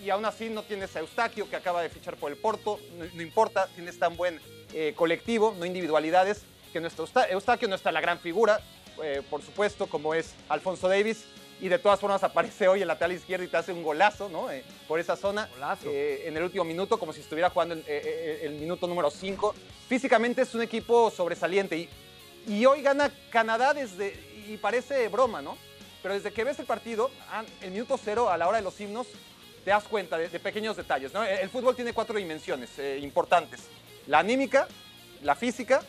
y 0.04 0.10
aún 0.10 0.26
así 0.26 0.50
no 0.50 0.64
tienes 0.64 0.96
a 0.96 1.00
Eustaquio 1.00 1.50
que 1.50 1.56
acaba 1.56 1.82
de 1.82 1.90
fichar 1.90 2.18
por 2.18 2.32
el 2.32 2.38
Porto, 2.38 2.80
no, 2.98 3.06
no 3.14 3.22
importa, 3.22 3.68
tienes 3.76 3.98
tan 3.98 4.18
buen 4.18 4.40
eh, 4.74 4.94
colectivo, 4.96 5.56
no 5.58 5.66
individualidades, 5.66 6.44
que 6.72 6.82
nuestro 6.82 7.08
Eustaquio 7.30 7.68
no 7.68 7.76
está 7.76 7.92
la 7.92 8.02
gran 8.02 8.20
figura, 8.20 8.60
eh, 9.02 9.22
por 9.30 9.42
supuesto, 9.42 9.88
como 9.88 10.14
es 10.14 10.34
Alfonso 10.50 10.90
Davis, 10.90 11.26
y 11.62 11.70
de 11.70 11.80
todas 11.80 12.00
formas 12.00 12.24
aparece 12.24 12.68
hoy 12.68 12.82
en 12.82 12.88
la 12.88 12.96
lateral 12.96 13.16
izquierda 13.16 13.46
y 13.46 13.48
te 13.48 13.56
hace 13.56 13.72
un 13.72 13.84
golazo, 13.84 14.28
¿no? 14.28 14.52
Eh, 14.52 14.66
por 14.88 15.00
esa 15.00 15.16
zona, 15.16 15.48
en 15.86 16.36
el 16.36 16.44
último 16.44 16.66
minuto, 16.66 17.00
como 17.00 17.14
si 17.14 17.22
estuviera 17.22 17.50
jugando 17.52 17.76
el, 17.76 17.88
el 17.88 18.54
minuto 18.56 18.88
número 18.88 19.10
5. 19.10 19.56
Físicamente 19.88 20.42
es 20.42 20.54
un 20.56 20.64
equipo 20.64 21.10
sobresaliente 21.12 21.78
y, 21.78 21.90
y 22.48 22.66
hoy 22.66 22.82
gana 22.82 23.14
Canadá 23.30 23.74
desde, 23.74 24.20
y 24.50 24.58
parece 24.58 25.08
broma, 25.08 25.42
¿no? 25.42 25.58
Pero 26.02 26.16
desde 26.16 26.34
que 26.34 26.44
ves 26.44 26.60
el 26.60 26.66
partido, 26.66 27.12
el 27.62 27.72
minuto 27.72 27.98
cero 28.04 28.30
a 28.30 28.38
la 28.38 28.50
hora 28.50 28.58
de 28.58 28.64
los 28.64 28.82
himnos, 28.82 29.08
te 29.64 29.72
das 29.72 29.86
cuenta 29.86 30.18
de, 30.18 30.30
de 30.30 30.40
pequeños 30.40 30.76
detalles. 30.76 31.14
¿no? 31.14 31.24
El, 31.24 31.40
el, 31.40 31.50
fútbol 31.50 31.76
tiene 31.76 31.94
cuatro 31.94 32.18
dimensiones 32.18 32.78
eh, 32.80 33.00
importantes. 33.00 33.68
La 34.08 34.20
anímica, 34.20 34.68
la 35.22 35.36
física, 35.36 35.82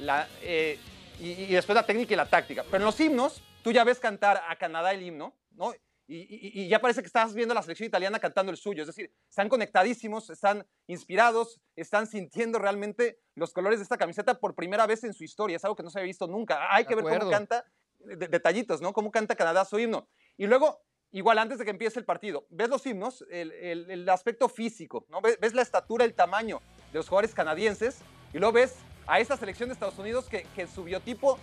la, 0.00 0.28
eh, 0.42 0.78
y, 1.20 1.30
y, 1.30 1.46
después 1.52 1.74
la 1.74 1.86
técnica 1.86 2.12
y 2.14 2.16
la 2.16 2.26
táctica. 2.26 2.64
Pero 2.64 2.78
en 2.78 2.84
los 2.84 2.98
himnos, 2.98 3.42
tú 3.62 3.72
ya 3.72 3.84
ves 3.84 4.00
cantar 4.00 4.42
a 4.48 4.56
Canadá 4.56 4.92
el 4.92 5.02
himno, 5.02 5.34
¿no? 5.52 5.72
Y, 6.12 6.62
y, 6.62 6.68
ya 6.68 6.80
parece 6.80 7.02
que 7.02 7.06
estás 7.06 7.34
viendo 7.34 7.52
a 7.52 7.54
la 7.54 7.62
selección 7.62 7.86
italiana 7.86 8.18
cantando 8.18 8.50
el 8.50 8.58
suyo. 8.58 8.82
Es 8.82 8.88
decir, 8.88 9.14
están 9.28 9.48
conectadísimos, 9.48 10.28
están 10.28 10.66
inspirados, 10.88 11.60
están 11.76 12.08
sintiendo 12.08 12.58
realmente 12.58 13.20
los 13.36 13.52
colores 13.52 13.78
de 13.78 13.84
esta 13.84 13.96
camiseta 13.96 14.40
por 14.40 14.56
primera 14.56 14.88
vez 14.88 15.04
en 15.04 15.14
su 15.14 15.22
historia. 15.22 15.56
Es 15.56 15.64
algo 15.64 15.76
que 15.76 15.84
no 15.84 15.90
se 15.90 16.00
había 16.00 16.08
visto 16.08 16.26
nunca. 16.26 16.74
Hay 16.74 16.84
que 16.84 16.96
ver 16.96 17.04
cómo 17.04 17.30
canta, 17.30 17.64
de, 18.00 18.26
detallitos, 18.26 18.80
¿no? 18.80 18.92
Cómo 18.92 19.12
canta 19.12 19.36
Canadá 19.36 19.64
su 19.64 19.78
himno. 19.78 20.08
Y 20.36 20.48
luego 20.48 20.82
igual 21.12 21.38
antes 21.38 21.58
de 21.58 21.64
que 21.64 21.70
empiece 21.70 21.98
el 21.98 22.04
partido, 22.04 22.44
ves 22.50 22.68
los 22.68 22.84
himnos, 22.86 23.24
el, 23.30 23.52
el, 23.52 23.90
el, 23.90 24.08
aspecto 24.08 24.48
físico, 24.48 25.06
¿no? 25.10 25.20
Ves, 25.20 25.38
ves, 25.40 25.54
la 25.54 25.62
estatura, 25.62 26.04
el 26.04 26.14
tamaño 26.14 26.60
de 26.92 26.98
los 26.98 27.08
jugadores 27.08 27.34
canadienses 27.34 27.98
y 28.32 28.38
luego 28.38 28.52
ves 28.52 28.74
a 29.06 29.20
esta 29.20 29.36
selección 29.36 29.68
de 29.68 29.74
Estados 29.74 29.98
Unidos 29.98 30.26
que, 30.28 30.46
que 30.54 30.66
su 30.66 30.84
biotipo 30.84 31.38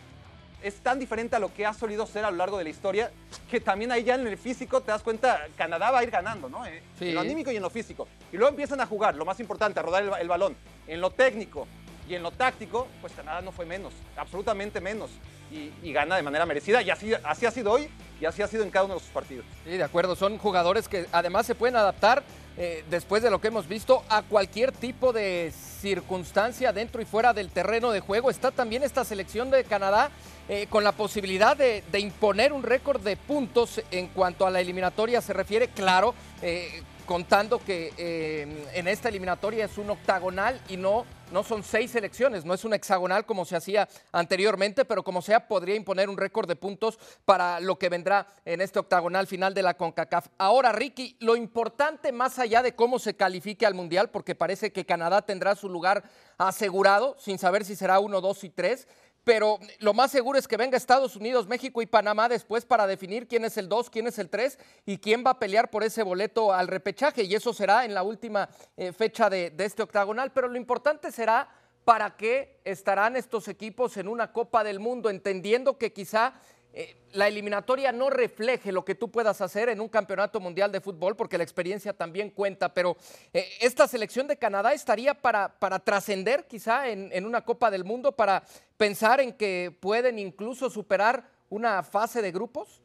es 0.64 0.76
tan 0.82 1.00
diferente 1.00 1.36
a 1.36 1.40
lo 1.40 1.54
que 1.54 1.66
ha 1.66 1.74
solido 1.74 2.08
ser 2.08 2.26
a 2.26 2.32
lo 2.32 2.38
largo 2.38 2.58
de 2.58 2.64
la 2.64 2.70
historia 2.70 3.12
que 3.50 3.60
también 3.60 3.92
ahí 3.92 4.04
ya 4.04 4.16
en 4.16 4.26
el 4.26 4.38
físico 4.38 4.82
te 4.82 4.92
das 4.92 5.04
cuenta, 5.04 5.48
Canadá 5.56 5.92
va 5.92 6.00
a 6.00 6.04
ir 6.04 6.10
ganando, 6.10 6.50
¿no? 6.50 6.66
Eh, 6.66 6.82
Sí. 6.98 7.10
En 7.10 7.16
lo 7.16 7.22
anímico 7.22 7.52
y 7.52 7.58
en 7.58 7.62
lo 7.62 7.70
físico. 7.70 8.08
Y 8.32 8.38
luego 8.38 8.50
empiezan 8.50 8.82
a 8.82 8.88
jugar, 8.88 9.16
lo 9.16 9.24
más 9.24 9.40
importante, 9.40 9.80
a 9.80 9.84
rodar 9.84 10.20
el 10.20 10.28
balón. 10.28 10.58
En 10.88 11.00
lo 11.00 11.12
técnico 11.12 11.68
y 12.08 12.16
en 12.16 12.24
lo 12.24 12.32
táctico, 12.32 12.88
pues 13.02 13.14
Canadá 13.14 13.42
no 13.42 13.52
fue 13.52 13.66
menos, 13.66 13.94
absolutamente 14.16 14.80
menos. 14.82 15.10
Y, 15.50 15.94
gana 15.94 16.18
de 16.18 16.24
manera 16.24 16.46
merecida. 16.46 16.82
Y 16.82 16.90
así, 16.90 17.14
así 17.24 17.46
ha 17.46 17.52
sido 17.52 17.72
hoy 17.72 17.90
y 18.20 18.26
así 18.26 18.42
ha 18.42 18.48
sido 18.48 18.64
en 18.64 18.70
cada 18.70 18.86
uno 18.86 18.96
de 18.96 19.00
sus 19.00 19.10
partidos. 19.10 19.46
Sí, 19.64 19.72
de 19.72 19.84
acuerdo. 19.84 20.16
Son 20.16 20.38
jugadores 20.38 20.90
que 20.90 21.06
además 21.14 21.46
se 21.46 21.56
pueden 21.56 21.78
adaptar 21.78 22.22
eh, 22.58 22.84
después 22.90 23.24
de 23.24 23.30
lo 23.30 23.40
que 23.40 23.48
hemos 23.48 23.68
visto 23.68 24.04
a 24.10 24.24
cualquier 24.24 24.74
tipo 24.74 25.14
de 25.14 25.54
circunstancia 25.80 26.74
dentro 26.74 27.02
y 27.02 27.06
fuera 27.06 27.34
del 27.34 27.50
terreno 27.50 27.92
de 27.92 28.02
juego. 28.02 28.30
Está 28.30 28.52
también 28.52 28.84
esta 28.84 29.06
selección 29.06 29.50
de 29.50 29.64
Canadá 29.64 30.12
eh, 30.50 30.68
con 30.70 30.84
la 30.84 30.92
posibilidad 30.92 31.56
de, 31.56 31.84
de 31.92 32.00
imponer 32.00 32.52
un 32.52 32.64
récord 32.64 33.02
de 33.02 33.16
puntos 33.16 33.82
en 33.92 34.08
cuanto 34.08 34.46
a 34.46 34.50
la 34.50 34.60
eliminatoria 34.60 35.22
se 35.22 35.34
refiere, 35.34 35.70
claro, 35.70 36.14
eh, 36.42 36.84
contando 37.08 37.58
que 37.58 37.94
eh, 37.98 38.68
en 38.74 38.88
esta 38.88 39.08
eliminatoria 39.10 39.66
es 39.66 39.78
un 39.78 39.90
octagonal 39.90 40.62
y 40.68 40.76
no, 40.76 41.06
no 41.32 41.42
son 41.42 41.64
seis 41.64 41.92
selecciones, 41.92 42.44
no 42.44 42.54
es 42.54 42.66
un 42.66 42.74
hexagonal 42.74 43.26
como 43.26 43.46
se 43.46 43.56
hacía 43.56 43.88
anteriormente, 44.12 44.84
pero 44.84 45.04
como 45.04 45.22
sea, 45.22 45.48
podría 45.48 45.76
imponer 45.76 46.10
un 46.10 46.18
récord 46.18 46.50
de 46.50 46.58
puntos 46.58 47.00
para 47.24 47.62
lo 47.62 47.80
que 47.80 47.88
vendrá 47.88 48.28
en 48.44 48.60
este 48.60 48.78
octagonal 48.78 49.26
final 49.26 49.54
de 49.54 49.64
la 49.64 49.76
CONCACAF. 49.76 50.28
Ahora, 50.38 50.74
Ricky, 50.74 51.16
lo 51.22 51.38
importante 51.38 52.12
más 52.12 52.40
allá 52.40 52.62
de 52.62 52.76
cómo 52.76 53.00
se 53.00 53.16
califique 53.16 53.66
al 53.66 53.74
Mundial, 53.74 54.10
porque 54.10 54.36
parece 54.36 54.74
que 54.74 54.86
Canadá 54.86 55.22
tendrá 55.22 55.56
su 55.56 55.70
lugar 55.70 56.04
asegurado, 56.38 57.16
sin 57.18 57.40
saber 57.40 57.64
si 57.64 57.78
será 57.78 58.00
uno, 58.00 58.20
dos 58.20 58.44
y 58.44 58.50
tres, 58.50 58.86
pero 59.28 59.60
lo 59.80 59.94
más 59.94 60.12
seguro 60.12 60.40
es 60.40 60.48
que 60.48 60.56
venga 60.56 60.78
Estados 60.78 61.18
Unidos, 61.18 61.50
México 61.50 61.82
y 61.82 61.86
Panamá 61.86 62.30
después 62.30 62.64
para 62.64 62.88
definir 62.88 63.28
quién 63.28 63.44
es 63.44 63.58
el 63.58 63.68
2, 63.68 63.90
quién 63.90 64.08
es 64.08 64.20
el 64.20 64.30
3 64.30 64.58
y 64.86 65.00
quién 65.00 65.22
va 65.28 65.32
a 65.32 65.38
pelear 65.38 65.70
por 65.70 65.84
ese 65.84 66.02
boleto 66.02 66.54
al 66.54 66.70
repechaje. 66.70 67.24
Y 67.24 67.36
eso 67.36 67.54
será 67.54 67.84
en 67.84 67.94
la 67.94 68.04
última 68.04 68.48
eh, 68.78 68.94
fecha 68.94 69.30
de, 69.30 69.50
de 69.50 69.66
este 69.66 69.84
octagonal. 69.84 70.32
Pero 70.32 70.48
lo 70.48 70.56
importante 70.56 71.12
será 71.12 71.50
para 71.84 72.16
qué 72.16 72.62
estarán 72.64 73.18
estos 73.18 73.50
equipos 73.50 73.98
en 73.98 74.08
una 74.08 74.32
Copa 74.32 74.64
del 74.64 74.80
Mundo, 74.80 75.10
entendiendo 75.10 75.78
que 75.78 75.92
quizá 75.92 76.36
eh, 76.80 76.96
la 77.14 77.28
eliminatoria 77.28 77.92
no 77.92 78.10
refleje 78.12 78.72
lo 78.72 78.86
que 78.86 78.94
tú 78.94 79.10
puedas 79.10 79.42
hacer 79.42 79.70
en 79.70 79.82
un 79.82 79.90
campeonato 79.90 80.40
mundial 80.40 80.72
de 80.72 80.80
fútbol, 80.80 81.16
porque 81.16 81.38
la 81.38 81.44
experiencia 81.44 81.92
también 81.94 82.30
cuenta, 82.30 82.74
pero 82.74 82.96
eh, 83.34 83.46
esta 83.62 83.88
selección 83.88 84.28
de 84.28 84.38
Canadá 84.38 84.74
estaría 84.74 85.16
para, 85.16 85.58
para 85.60 85.80
trascender 85.80 86.46
quizá 86.48 86.88
en, 86.90 87.10
en 87.12 87.26
una 87.26 87.42
Copa 87.42 87.72
del 87.72 87.84
Mundo, 87.84 88.12
para 88.12 88.44
pensar 88.78 89.20
en 89.22 89.34
que 89.34 89.76
pueden 89.80 90.20
incluso 90.20 90.70
superar 90.70 91.24
una 91.50 91.82
fase 91.82 92.22
de 92.22 92.32
grupos. 92.32 92.84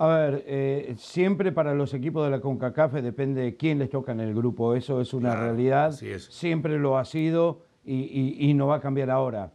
A 0.00 0.06
ver, 0.06 0.44
eh, 0.46 0.94
siempre 0.96 1.50
para 1.50 1.74
los 1.74 1.92
equipos 1.92 2.24
de 2.24 2.30
la 2.30 2.40
CONCACAF 2.40 2.92
depende 2.94 3.42
de 3.42 3.56
quién 3.56 3.80
les 3.80 3.90
toca 3.90 4.12
en 4.12 4.20
el 4.20 4.32
grupo. 4.32 4.76
Eso 4.76 5.00
es 5.00 5.12
una 5.12 5.30
Claro, 5.32 5.46
realidad. 5.46 5.86
así 5.86 6.08
es. 6.08 6.24
Siempre 6.26 6.78
lo 6.78 6.96
ha 6.98 7.04
sido 7.04 7.62
y, 7.84 7.96
y- 8.04 8.48
y 8.50 8.54
no 8.54 8.68
va 8.68 8.76
a 8.76 8.80
cambiar 8.80 9.10
ahora. 9.10 9.52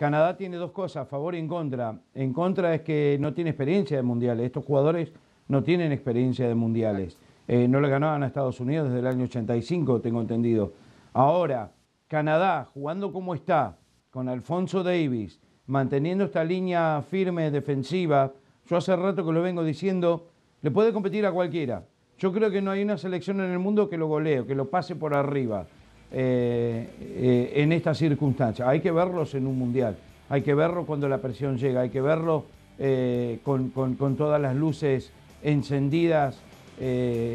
Canadá 0.00 0.34
tiene 0.34 0.56
dos 0.56 0.70
cosas, 0.70 1.02
a 1.02 1.04
favor 1.04 1.34
y 1.34 1.38
en 1.38 1.46
contra. 1.46 2.00
En 2.14 2.32
contra 2.32 2.74
es 2.74 2.80
que 2.80 3.18
no 3.20 3.34
tiene 3.34 3.50
experiencia 3.50 3.98
de 3.98 4.02
mundiales. 4.02 4.46
Estos 4.46 4.64
jugadores 4.64 5.12
no 5.46 5.62
tienen 5.62 5.92
experiencia 5.92 6.48
de 6.48 6.54
mundiales. 6.54 7.18
Eh, 7.46 7.68
no 7.68 7.82
le 7.82 7.90
ganaban 7.90 8.22
a 8.22 8.28
Estados 8.28 8.60
Unidos 8.60 8.88
desde 8.88 9.00
el 9.00 9.06
año 9.06 9.24
85, 9.24 10.00
tengo 10.00 10.22
entendido. 10.22 10.72
Ahora, 11.12 11.72
Canadá, 12.08 12.66
jugando 12.72 13.12
como 13.12 13.34
está, 13.34 13.76
con 14.08 14.30
Alfonso 14.30 14.82
Davis, 14.82 15.38
manteniendo 15.66 16.24
esta 16.24 16.44
línea 16.44 17.04
firme 17.06 17.50
defensiva, 17.50 18.32
yo 18.70 18.78
hace 18.78 18.96
rato 18.96 19.22
que 19.26 19.32
lo 19.32 19.42
vengo 19.42 19.62
diciendo, 19.62 20.28
le 20.62 20.70
puede 20.70 20.94
competir 20.94 21.26
a 21.26 21.32
cualquiera. 21.32 21.84
Yo 22.16 22.32
creo 22.32 22.50
que 22.50 22.62
no 22.62 22.70
hay 22.70 22.82
una 22.82 22.96
selección 22.96 23.42
en 23.42 23.50
el 23.50 23.58
mundo 23.58 23.90
que 23.90 23.98
lo 23.98 24.06
golee, 24.06 24.46
que 24.46 24.54
lo 24.54 24.70
pase 24.70 24.96
por 24.96 25.12
arriba 25.12 25.66
eh, 26.12 26.88
eh, 27.00 27.52
en 27.56 27.72
estas 27.72 27.98
circunstancias. 27.98 28.66
Hay 28.68 28.80
que 28.80 28.90
verlos 28.90 29.34
en 29.34 29.46
un 29.46 29.58
mundial, 29.58 29.96
hay 30.28 30.42
que 30.42 30.54
verlo 30.54 30.84
cuando 30.86 31.08
la 31.08 31.18
presión 31.18 31.58
llega, 31.58 31.80
hay 31.82 31.90
que 31.90 32.00
verlo 32.00 32.44
eh, 32.78 33.38
con, 33.42 33.70
con- 33.70 34.16
todas 34.16 34.40
las 34.40 34.54
luces 34.56 35.10
encendidas, 35.42 36.38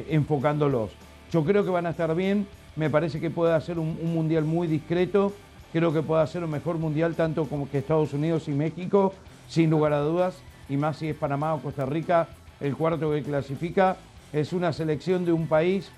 enfocándolos. 0.10 0.91
Yo 1.32 1.44
creo 1.44 1.63
que 1.63 1.70
van 1.70 1.86
a 1.86 1.91
estar 1.91 2.15
bien, 2.15 2.48
me 2.75 2.89
parece 2.89 3.20
que 3.20 3.29
puede 3.29 3.53
hacer 3.53 3.77
un, 3.79 3.98
un 4.01 4.13
mundial 4.13 4.44
muy 4.44 4.67
discreto, 4.67 5.34
creo 5.72 5.94
que 5.94 6.01
puede 6.01 6.24
hacer 6.24 6.44
un 6.44 6.50
mejor 6.51 6.77
mundial 6.77 7.15
tanto 7.15 7.46
como 7.46 7.70
que 7.70 7.77
Estados 7.79 8.13
Unidos 8.13 8.48
y 8.48 8.51
México, 8.51 9.13
sin 9.48 9.70
lugar 9.70 9.94
a 9.94 10.00
dudas, 10.00 10.36
y 10.67 10.77
más 10.77 10.98
si 10.98 11.10
es 11.10 11.15
Panamá 11.15 11.53
o 11.53 11.60
Costa 11.60 11.86
Rica, 11.86 12.27
el 12.60 12.75
cuarto 12.75 13.12
que 13.12 13.22
clasifica, 13.22 13.98
es 14.34 14.51
una 14.53 14.74
selección 14.74 15.25
de 15.25 15.32
un 15.32 15.48
país 15.48 15.89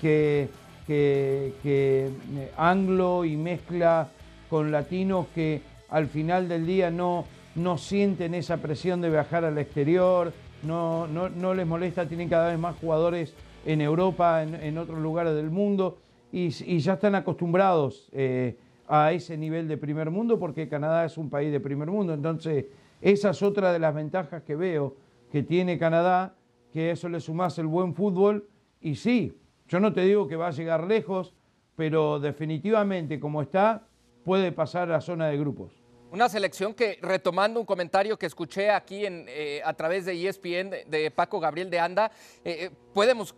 que, 0.00 0.48
que- 0.86 1.52
eh, 1.64 2.10
anglo 2.56 3.24
y 3.24 3.36
mezcla 3.36 4.08
con 4.48 4.70
latinos 4.70 5.26
que 5.34 5.62
al 5.88 6.06
final 6.06 6.48
del 6.48 6.66
día 6.66 6.90
no, 6.90 7.24
no 7.54 7.78
sienten 7.78 8.34
esa 8.34 8.58
presión 8.58 9.00
de 9.00 9.10
viajar 9.10 9.44
al 9.44 9.58
exterior, 9.58 10.32
no, 10.62 11.06
no, 11.06 11.28
no 11.28 11.54
les 11.54 11.66
molesta, 11.66 12.06
tienen 12.06 12.28
cada 12.28 12.48
vez 12.48 12.58
más 12.58 12.76
jugadores 12.76 13.34
en 13.64 13.80
Europa, 13.80 14.42
en, 14.42 14.54
en 14.54 14.78
otros 14.78 14.98
lugares 15.00 15.34
del 15.34 15.50
mundo, 15.50 15.98
y, 16.32 16.50
ya 16.50 16.94
están 16.94 17.14
acostumbrados 17.14 18.08
eh, 18.12 18.56
a 18.88 19.12
ese 19.12 19.36
nivel 19.36 19.68
de 19.68 19.76
primer 19.76 20.10
mundo 20.10 20.38
porque 20.38 20.68
Canadá 20.68 21.04
es 21.04 21.16
un 21.16 21.30
país 21.30 21.50
de 21.50 21.60
primer 21.60 21.90
mundo. 21.90 22.12
Entonces, 22.14 22.66
esa 23.00 23.30
es 23.30 23.42
otra 23.42 23.72
de 23.72 23.78
las 23.78 23.94
ventajas 23.94 24.42
que 24.42 24.54
veo 24.54 24.96
que 25.32 25.42
tiene 25.42 25.78
Canadá, 25.78 26.34
que 26.72 26.90
eso 26.90 27.08
le 27.08 27.20
sumás 27.20 27.58
el 27.58 27.66
buen 27.66 27.94
fútbol, 27.94 28.48
y 28.80 28.96
sí, 28.96 29.32
yo 29.68 29.80
no 29.80 29.92
te 29.92 30.02
digo 30.02 30.28
que 30.28 30.36
va 30.36 30.48
a 30.48 30.52
llegar 30.52 30.84
lejos, 30.84 31.34
pero 31.76 32.18
definitivamente 32.20 33.20
como 33.20 33.42
está, 33.42 33.86
puede 34.24 34.52
pasar 34.52 34.90
a 34.92 35.00
zona 35.00 35.28
de 35.28 35.38
grupos. 35.38 35.72
Una 36.10 36.28
selección 36.28 36.72
que, 36.72 36.98
retomando 37.02 37.58
un 37.58 37.66
comentario 37.66 38.16
que 38.16 38.26
escuché 38.26 38.70
aquí 38.70 39.04
en, 39.04 39.26
eh, 39.28 39.60
a 39.64 39.74
través 39.74 40.04
de 40.04 40.28
ESPN 40.28 40.70
de, 40.88 41.10
Paco 41.10 41.40
Gabriel 41.40 41.68
de 41.68 41.80
Anda, 41.80 42.10
eh, 42.44 42.66
eh, 42.66 42.70
podemos 42.94 43.34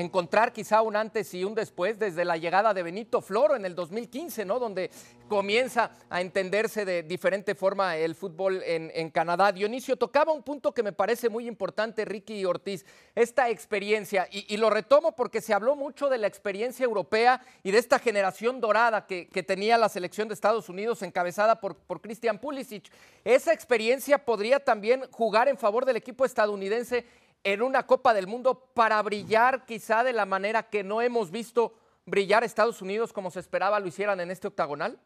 encontrar 0.00 0.52
quizá 0.52 0.82
un 0.82 0.96
antes 0.96 1.34
y 1.34 1.44
un 1.44 1.54
después 1.54 1.98
desde 1.98 2.24
la 2.24 2.36
llegada 2.36 2.72
de 2.72 2.82
Benito 2.82 3.20
Floro 3.20 3.56
en 3.56 3.64
el 3.64 3.74
2015, 3.74 4.44
¿no? 4.44 4.58
Donde 4.58 4.90
comienza 5.26 5.90
a 6.08 6.20
entenderse 6.20 6.84
de 6.84 7.02
diferente 7.02 7.54
forma 7.54 7.96
el 7.96 8.14
fútbol 8.14 8.62
en, 8.64 8.90
en 8.94 9.10
Canadá. 9.10 9.52
Dionisio 9.52 9.96
tocaba 9.96 10.32
un 10.32 10.42
punto 10.42 10.72
que 10.72 10.82
me 10.82 10.92
parece 10.92 11.28
muy 11.28 11.46
importante, 11.46 12.04
Ricky 12.04 12.44
Ortiz, 12.44 12.86
esta 13.14 13.50
experiencia, 13.50 14.28
y, 14.30 14.52
y 14.52 14.56
lo 14.56 14.70
retomo 14.70 15.12
porque 15.16 15.40
se 15.40 15.52
habló 15.52 15.74
mucho 15.74 16.08
de 16.08 16.18
la 16.18 16.28
experiencia 16.28 16.84
europea 16.84 17.40
y 17.62 17.72
de 17.72 17.78
esta 17.78 17.98
generación 17.98 18.60
dorada 18.60 19.06
que, 19.06 19.28
que 19.28 19.42
tenía 19.42 19.76
la 19.78 19.88
selección 19.88 20.28
de 20.28 20.34
Estados 20.34 20.68
Unidos 20.68 21.02
encabezada 21.02 21.60
por, 21.60 21.76
por 21.76 22.00
Christian 22.00 22.38
Pulisic. 22.38 22.90
Esa 23.24 23.52
experiencia 23.52 24.24
podría 24.24 24.60
también 24.60 25.02
jugar 25.10 25.48
en 25.48 25.58
favor 25.58 25.84
del 25.84 25.96
equipo 25.96 26.24
estadounidense 26.24 27.04
en 27.44 27.62
una 27.62 27.86
Copa 27.86 28.14
del 28.14 28.26
Mundo 28.26 28.70
para 28.74 29.00
brillar 29.02 29.64
quizá 29.66 30.04
de 30.04 30.12
la 30.12 30.26
manera 30.26 30.64
que 30.64 30.84
no 30.84 31.00
hemos 31.02 31.30
visto 31.30 31.74
brillar 32.06 32.44
Estados 32.44 32.82
Unidos 32.82 33.12
como 33.12 33.30
se 33.30 33.40
esperaba 33.40 33.80
lo 33.80 33.86
hicieran 33.86 34.20
en 34.20 34.30
este 34.30 34.48
octagonal? 34.48 34.98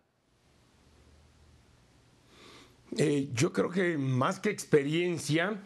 Eh, 2.96 3.28
yo 3.32 3.52
creo 3.52 3.70
que 3.70 3.96
más 3.96 4.38
que 4.38 4.50
experiencia, 4.50 5.62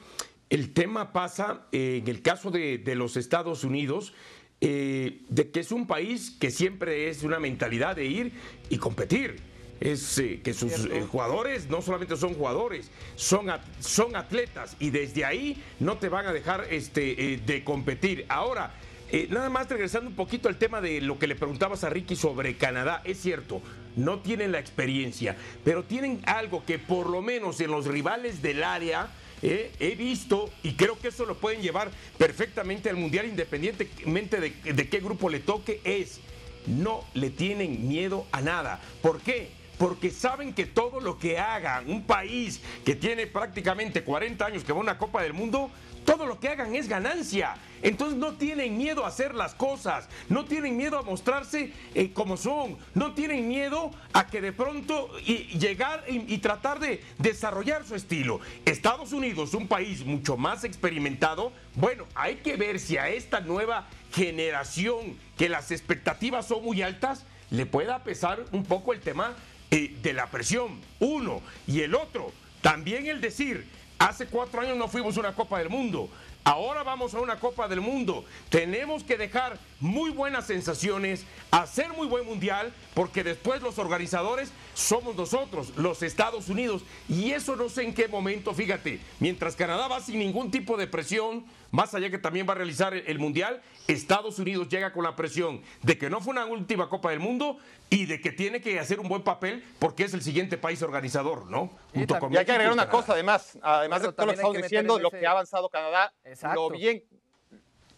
el 0.48 0.72
tema 0.72 1.12
pasa 1.12 1.66
eh, 1.72 2.00
en 2.02 2.08
el 2.08 2.22
caso 2.22 2.50
de, 2.50 2.80
los 2.94 3.16
Estados 3.16 3.64
Unidos, 3.64 4.14
eh, 4.60 5.24
de 5.28 5.50
que 5.50 5.60
es 5.60 5.72
un 5.72 5.86
país 5.86 6.30
que 6.30 6.50
siempre 6.50 7.08
es 7.08 7.24
una 7.24 7.40
mentalidad 7.40 7.96
de 7.96 8.06
ir 8.06 8.32
y 8.70 8.78
competir. 8.78 9.55
Es 9.80 10.18
eh, 10.18 10.40
que 10.42 10.54
sus 10.54 10.72
eh, 10.86 11.04
jugadores 11.10 11.68
no 11.68 11.82
solamente 11.82 12.16
son 12.16 12.34
jugadores, 12.34 12.90
son, 13.14 13.50
at- 13.50 13.60
son 13.80 14.16
atletas 14.16 14.74
y 14.80 14.90
desde 14.90 15.24
ahí 15.24 15.62
no 15.80 15.98
te 15.98 16.08
van 16.08 16.26
a 16.26 16.32
dejar 16.32 16.66
este, 16.70 17.34
eh, 17.34 17.36
de 17.44 17.62
competir. 17.62 18.24
Ahora, 18.28 18.72
eh, 19.12 19.26
nada 19.30 19.50
más 19.50 19.68
regresando 19.68 20.08
un 20.08 20.16
poquito 20.16 20.48
al 20.48 20.56
tema 20.56 20.80
de 20.80 21.00
lo 21.02 21.18
que 21.18 21.26
le 21.26 21.36
preguntabas 21.36 21.84
a 21.84 21.90
Ricky 21.90 22.16
sobre 22.16 22.56
Canadá, 22.56 23.02
es 23.04 23.20
cierto, 23.20 23.60
no 23.96 24.20
tienen 24.20 24.50
la 24.52 24.58
experiencia, 24.58 25.36
pero 25.62 25.84
tienen 25.84 26.20
algo 26.26 26.64
que 26.64 26.78
por 26.78 27.08
lo 27.10 27.20
menos 27.22 27.60
en 27.60 27.70
los 27.70 27.86
rivales 27.86 28.40
del 28.42 28.64
área 28.64 29.08
eh, 29.42 29.70
he 29.78 29.94
visto 29.94 30.50
y 30.62 30.72
creo 30.72 30.98
que 30.98 31.08
eso 31.08 31.26
lo 31.26 31.36
pueden 31.36 31.60
llevar 31.60 31.90
perfectamente 32.16 32.88
al 32.88 32.96
Mundial 32.96 33.26
independientemente 33.26 34.40
de, 34.40 34.72
de 34.72 34.88
qué 34.88 35.00
grupo 35.00 35.28
le 35.28 35.40
toque, 35.40 35.80
es 35.84 36.20
no 36.66 37.04
le 37.14 37.30
tienen 37.30 37.86
miedo 37.86 38.26
a 38.32 38.40
nada. 38.40 38.80
¿Por 39.02 39.20
qué? 39.20 39.50
Porque 39.78 40.10
saben 40.10 40.54
que 40.54 40.66
todo 40.66 41.00
lo 41.00 41.18
que 41.18 41.38
haga 41.38 41.82
un 41.86 42.04
país 42.04 42.60
que 42.84 42.94
tiene 42.94 43.26
prácticamente 43.26 44.02
40 44.02 44.44
años 44.46 44.64
que 44.64 44.72
va 44.72 44.78
a 44.78 44.82
una 44.82 44.98
Copa 44.98 45.22
del 45.22 45.34
Mundo, 45.34 45.70
todo 46.06 46.24
lo 46.24 46.40
que 46.40 46.48
hagan 46.48 46.74
es 46.74 46.88
ganancia. 46.88 47.56
Entonces 47.82 48.16
no 48.16 48.34
tienen 48.34 48.78
miedo 48.78 49.04
a 49.04 49.08
hacer 49.08 49.34
las 49.34 49.54
cosas, 49.54 50.08
no 50.30 50.46
tienen 50.46 50.76
miedo 50.76 50.98
a 50.98 51.02
mostrarse 51.02 51.72
eh, 51.94 52.12
como 52.12 52.38
son, 52.38 52.78
no 52.94 53.12
tienen 53.12 53.46
miedo 53.46 53.90
a 54.14 54.26
que 54.26 54.40
de 54.40 54.52
pronto 54.52 55.10
y, 55.26 55.58
llegar 55.58 56.04
y 56.08 56.38
tratar 56.38 56.80
de 56.80 57.02
desarrollar 57.18 57.84
su 57.84 57.94
estilo. 57.94 58.40
Estados 58.64 59.12
Unidos, 59.12 59.52
un 59.52 59.68
país 59.68 60.06
mucho 60.06 60.38
más 60.38 60.64
experimentado, 60.64 61.52
bueno, 61.74 62.06
hay 62.14 62.36
que 62.36 62.56
ver 62.56 62.80
si 62.80 62.96
a 62.96 63.10
esta 63.10 63.40
nueva 63.40 63.86
generación 64.12 65.18
que 65.36 65.50
las 65.50 65.70
expectativas 65.70 66.46
son 66.46 66.64
muy 66.64 66.80
altas, 66.80 67.26
le 67.50 67.66
pueda 67.66 68.02
pesar 68.02 68.44
un 68.52 68.64
poco 68.64 68.92
el 68.92 69.00
tema 69.00 69.36
de 69.70 70.12
la 70.12 70.26
presión, 70.30 70.80
uno. 71.00 71.42
Y 71.66 71.80
el 71.80 71.94
otro, 71.94 72.32
también 72.62 73.06
el 73.06 73.20
decir, 73.20 73.66
hace 73.98 74.26
cuatro 74.26 74.60
años 74.60 74.76
no 74.76 74.88
fuimos 74.88 75.16
a 75.16 75.20
una 75.20 75.34
Copa 75.34 75.58
del 75.58 75.68
Mundo, 75.68 76.08
ahora 76.44 76.82
vamos 76.82 77.14
a 77.14 77.20
una 77.20 77.38
Copa 77.40 77.68
del 77.68 77.80
Mundo. 77.80 78.24
Tenemos 78.48 79.02
que 79.02 79.16
dejar 79.16 79.58
muy 79.80 80.10
buenas 80.10 80.46
sensaciones, 80.46 81.24
hacer 81.50 81.92
muy 81.92 82.06
buen 82.06 82.24
mundial, 82.26 82.72
porque 82.94 83.22
después 83.22 83.62
los 83.62 83.78
organizadores 83.78 84.50
somos 84.74 85.16
nosotros, 85.16 85.76
los 85.76 86.02
Estados 86.02 86.48
Unidos. 86.48 86.82
Y 87.08 87.32
eso 87.32 87.56
no 87.56 87.68
sé 87.68 87.82
en 87.84 87.94
qué 87.94 88.08
momento, 88.08 88.54
fíjate, 88.54 89.00
mientras 89.20 89.56
Canadá 89.56 89.88
va 89.88 90.00
sin 90.00 90.18
ningún 90.18 90.50
tipo 90.50 90.76
de 90.76 90.86
presión, 90.86 91.44
más 91.70 91.94
allá 91.94 92.10
que 92.10 92.18
también 92.18 92.48
va 92.48 92.52
a 92.52 92.56
realizar 92.56 92.94
el 92.94 93.18
Mundial, 93.18 93.60
Estados 93.86 94.38
Unidos 94.38 94.68
llega 94.68 94.92
con 94.92 95.04
la 95.04 95.14
presión 95.14 95.60
de 95.82 95.98
que 95.98 96.08
no 96.08 96.20
fue 96.20 96.32
una 96.32 96.46
última 96.46 96.88
Copa 96.88 97.10
del 97.10 97.20
Mundo 97.20 97.58
y 97.90 98.06
de 98.06 98.20
que 98.20 98.32
tiene 98.32 98.60
que 98.60 98.78
hacer 98.78 98.98
un 98.98 99.08
buen 99.08 99.22
papel 99.22 99.64
porque 99.78 100.04
es 100.04 100.14
el 100.14 100.22
siguiente 100.22 100.56
país 100.58 100.82
organizador, 100.82 101.46
¿no? 101.50 101.70
y, 101.94 102.00
hay 102.00 102.44
que 102.44 102.52
agregar 102.52 102.72
una 102.72 102.88
cosa 102.88 103.12
además, 103.12 103.58
además 103.62 104.02
de 104.02 104.12
todo 104.12 104.26
lo 104.26 104.32
que 104.32 104.36
estamos 104.36 104.56
diciendo, 104.56 104.98
lo 104.98 105.10
que 105.10 105.26
ha 105.26 105.30
avanzado 105.32 105.68
Canadá, 105.68 106.12
lo 106.54 106.70
bien, 106.70 107.02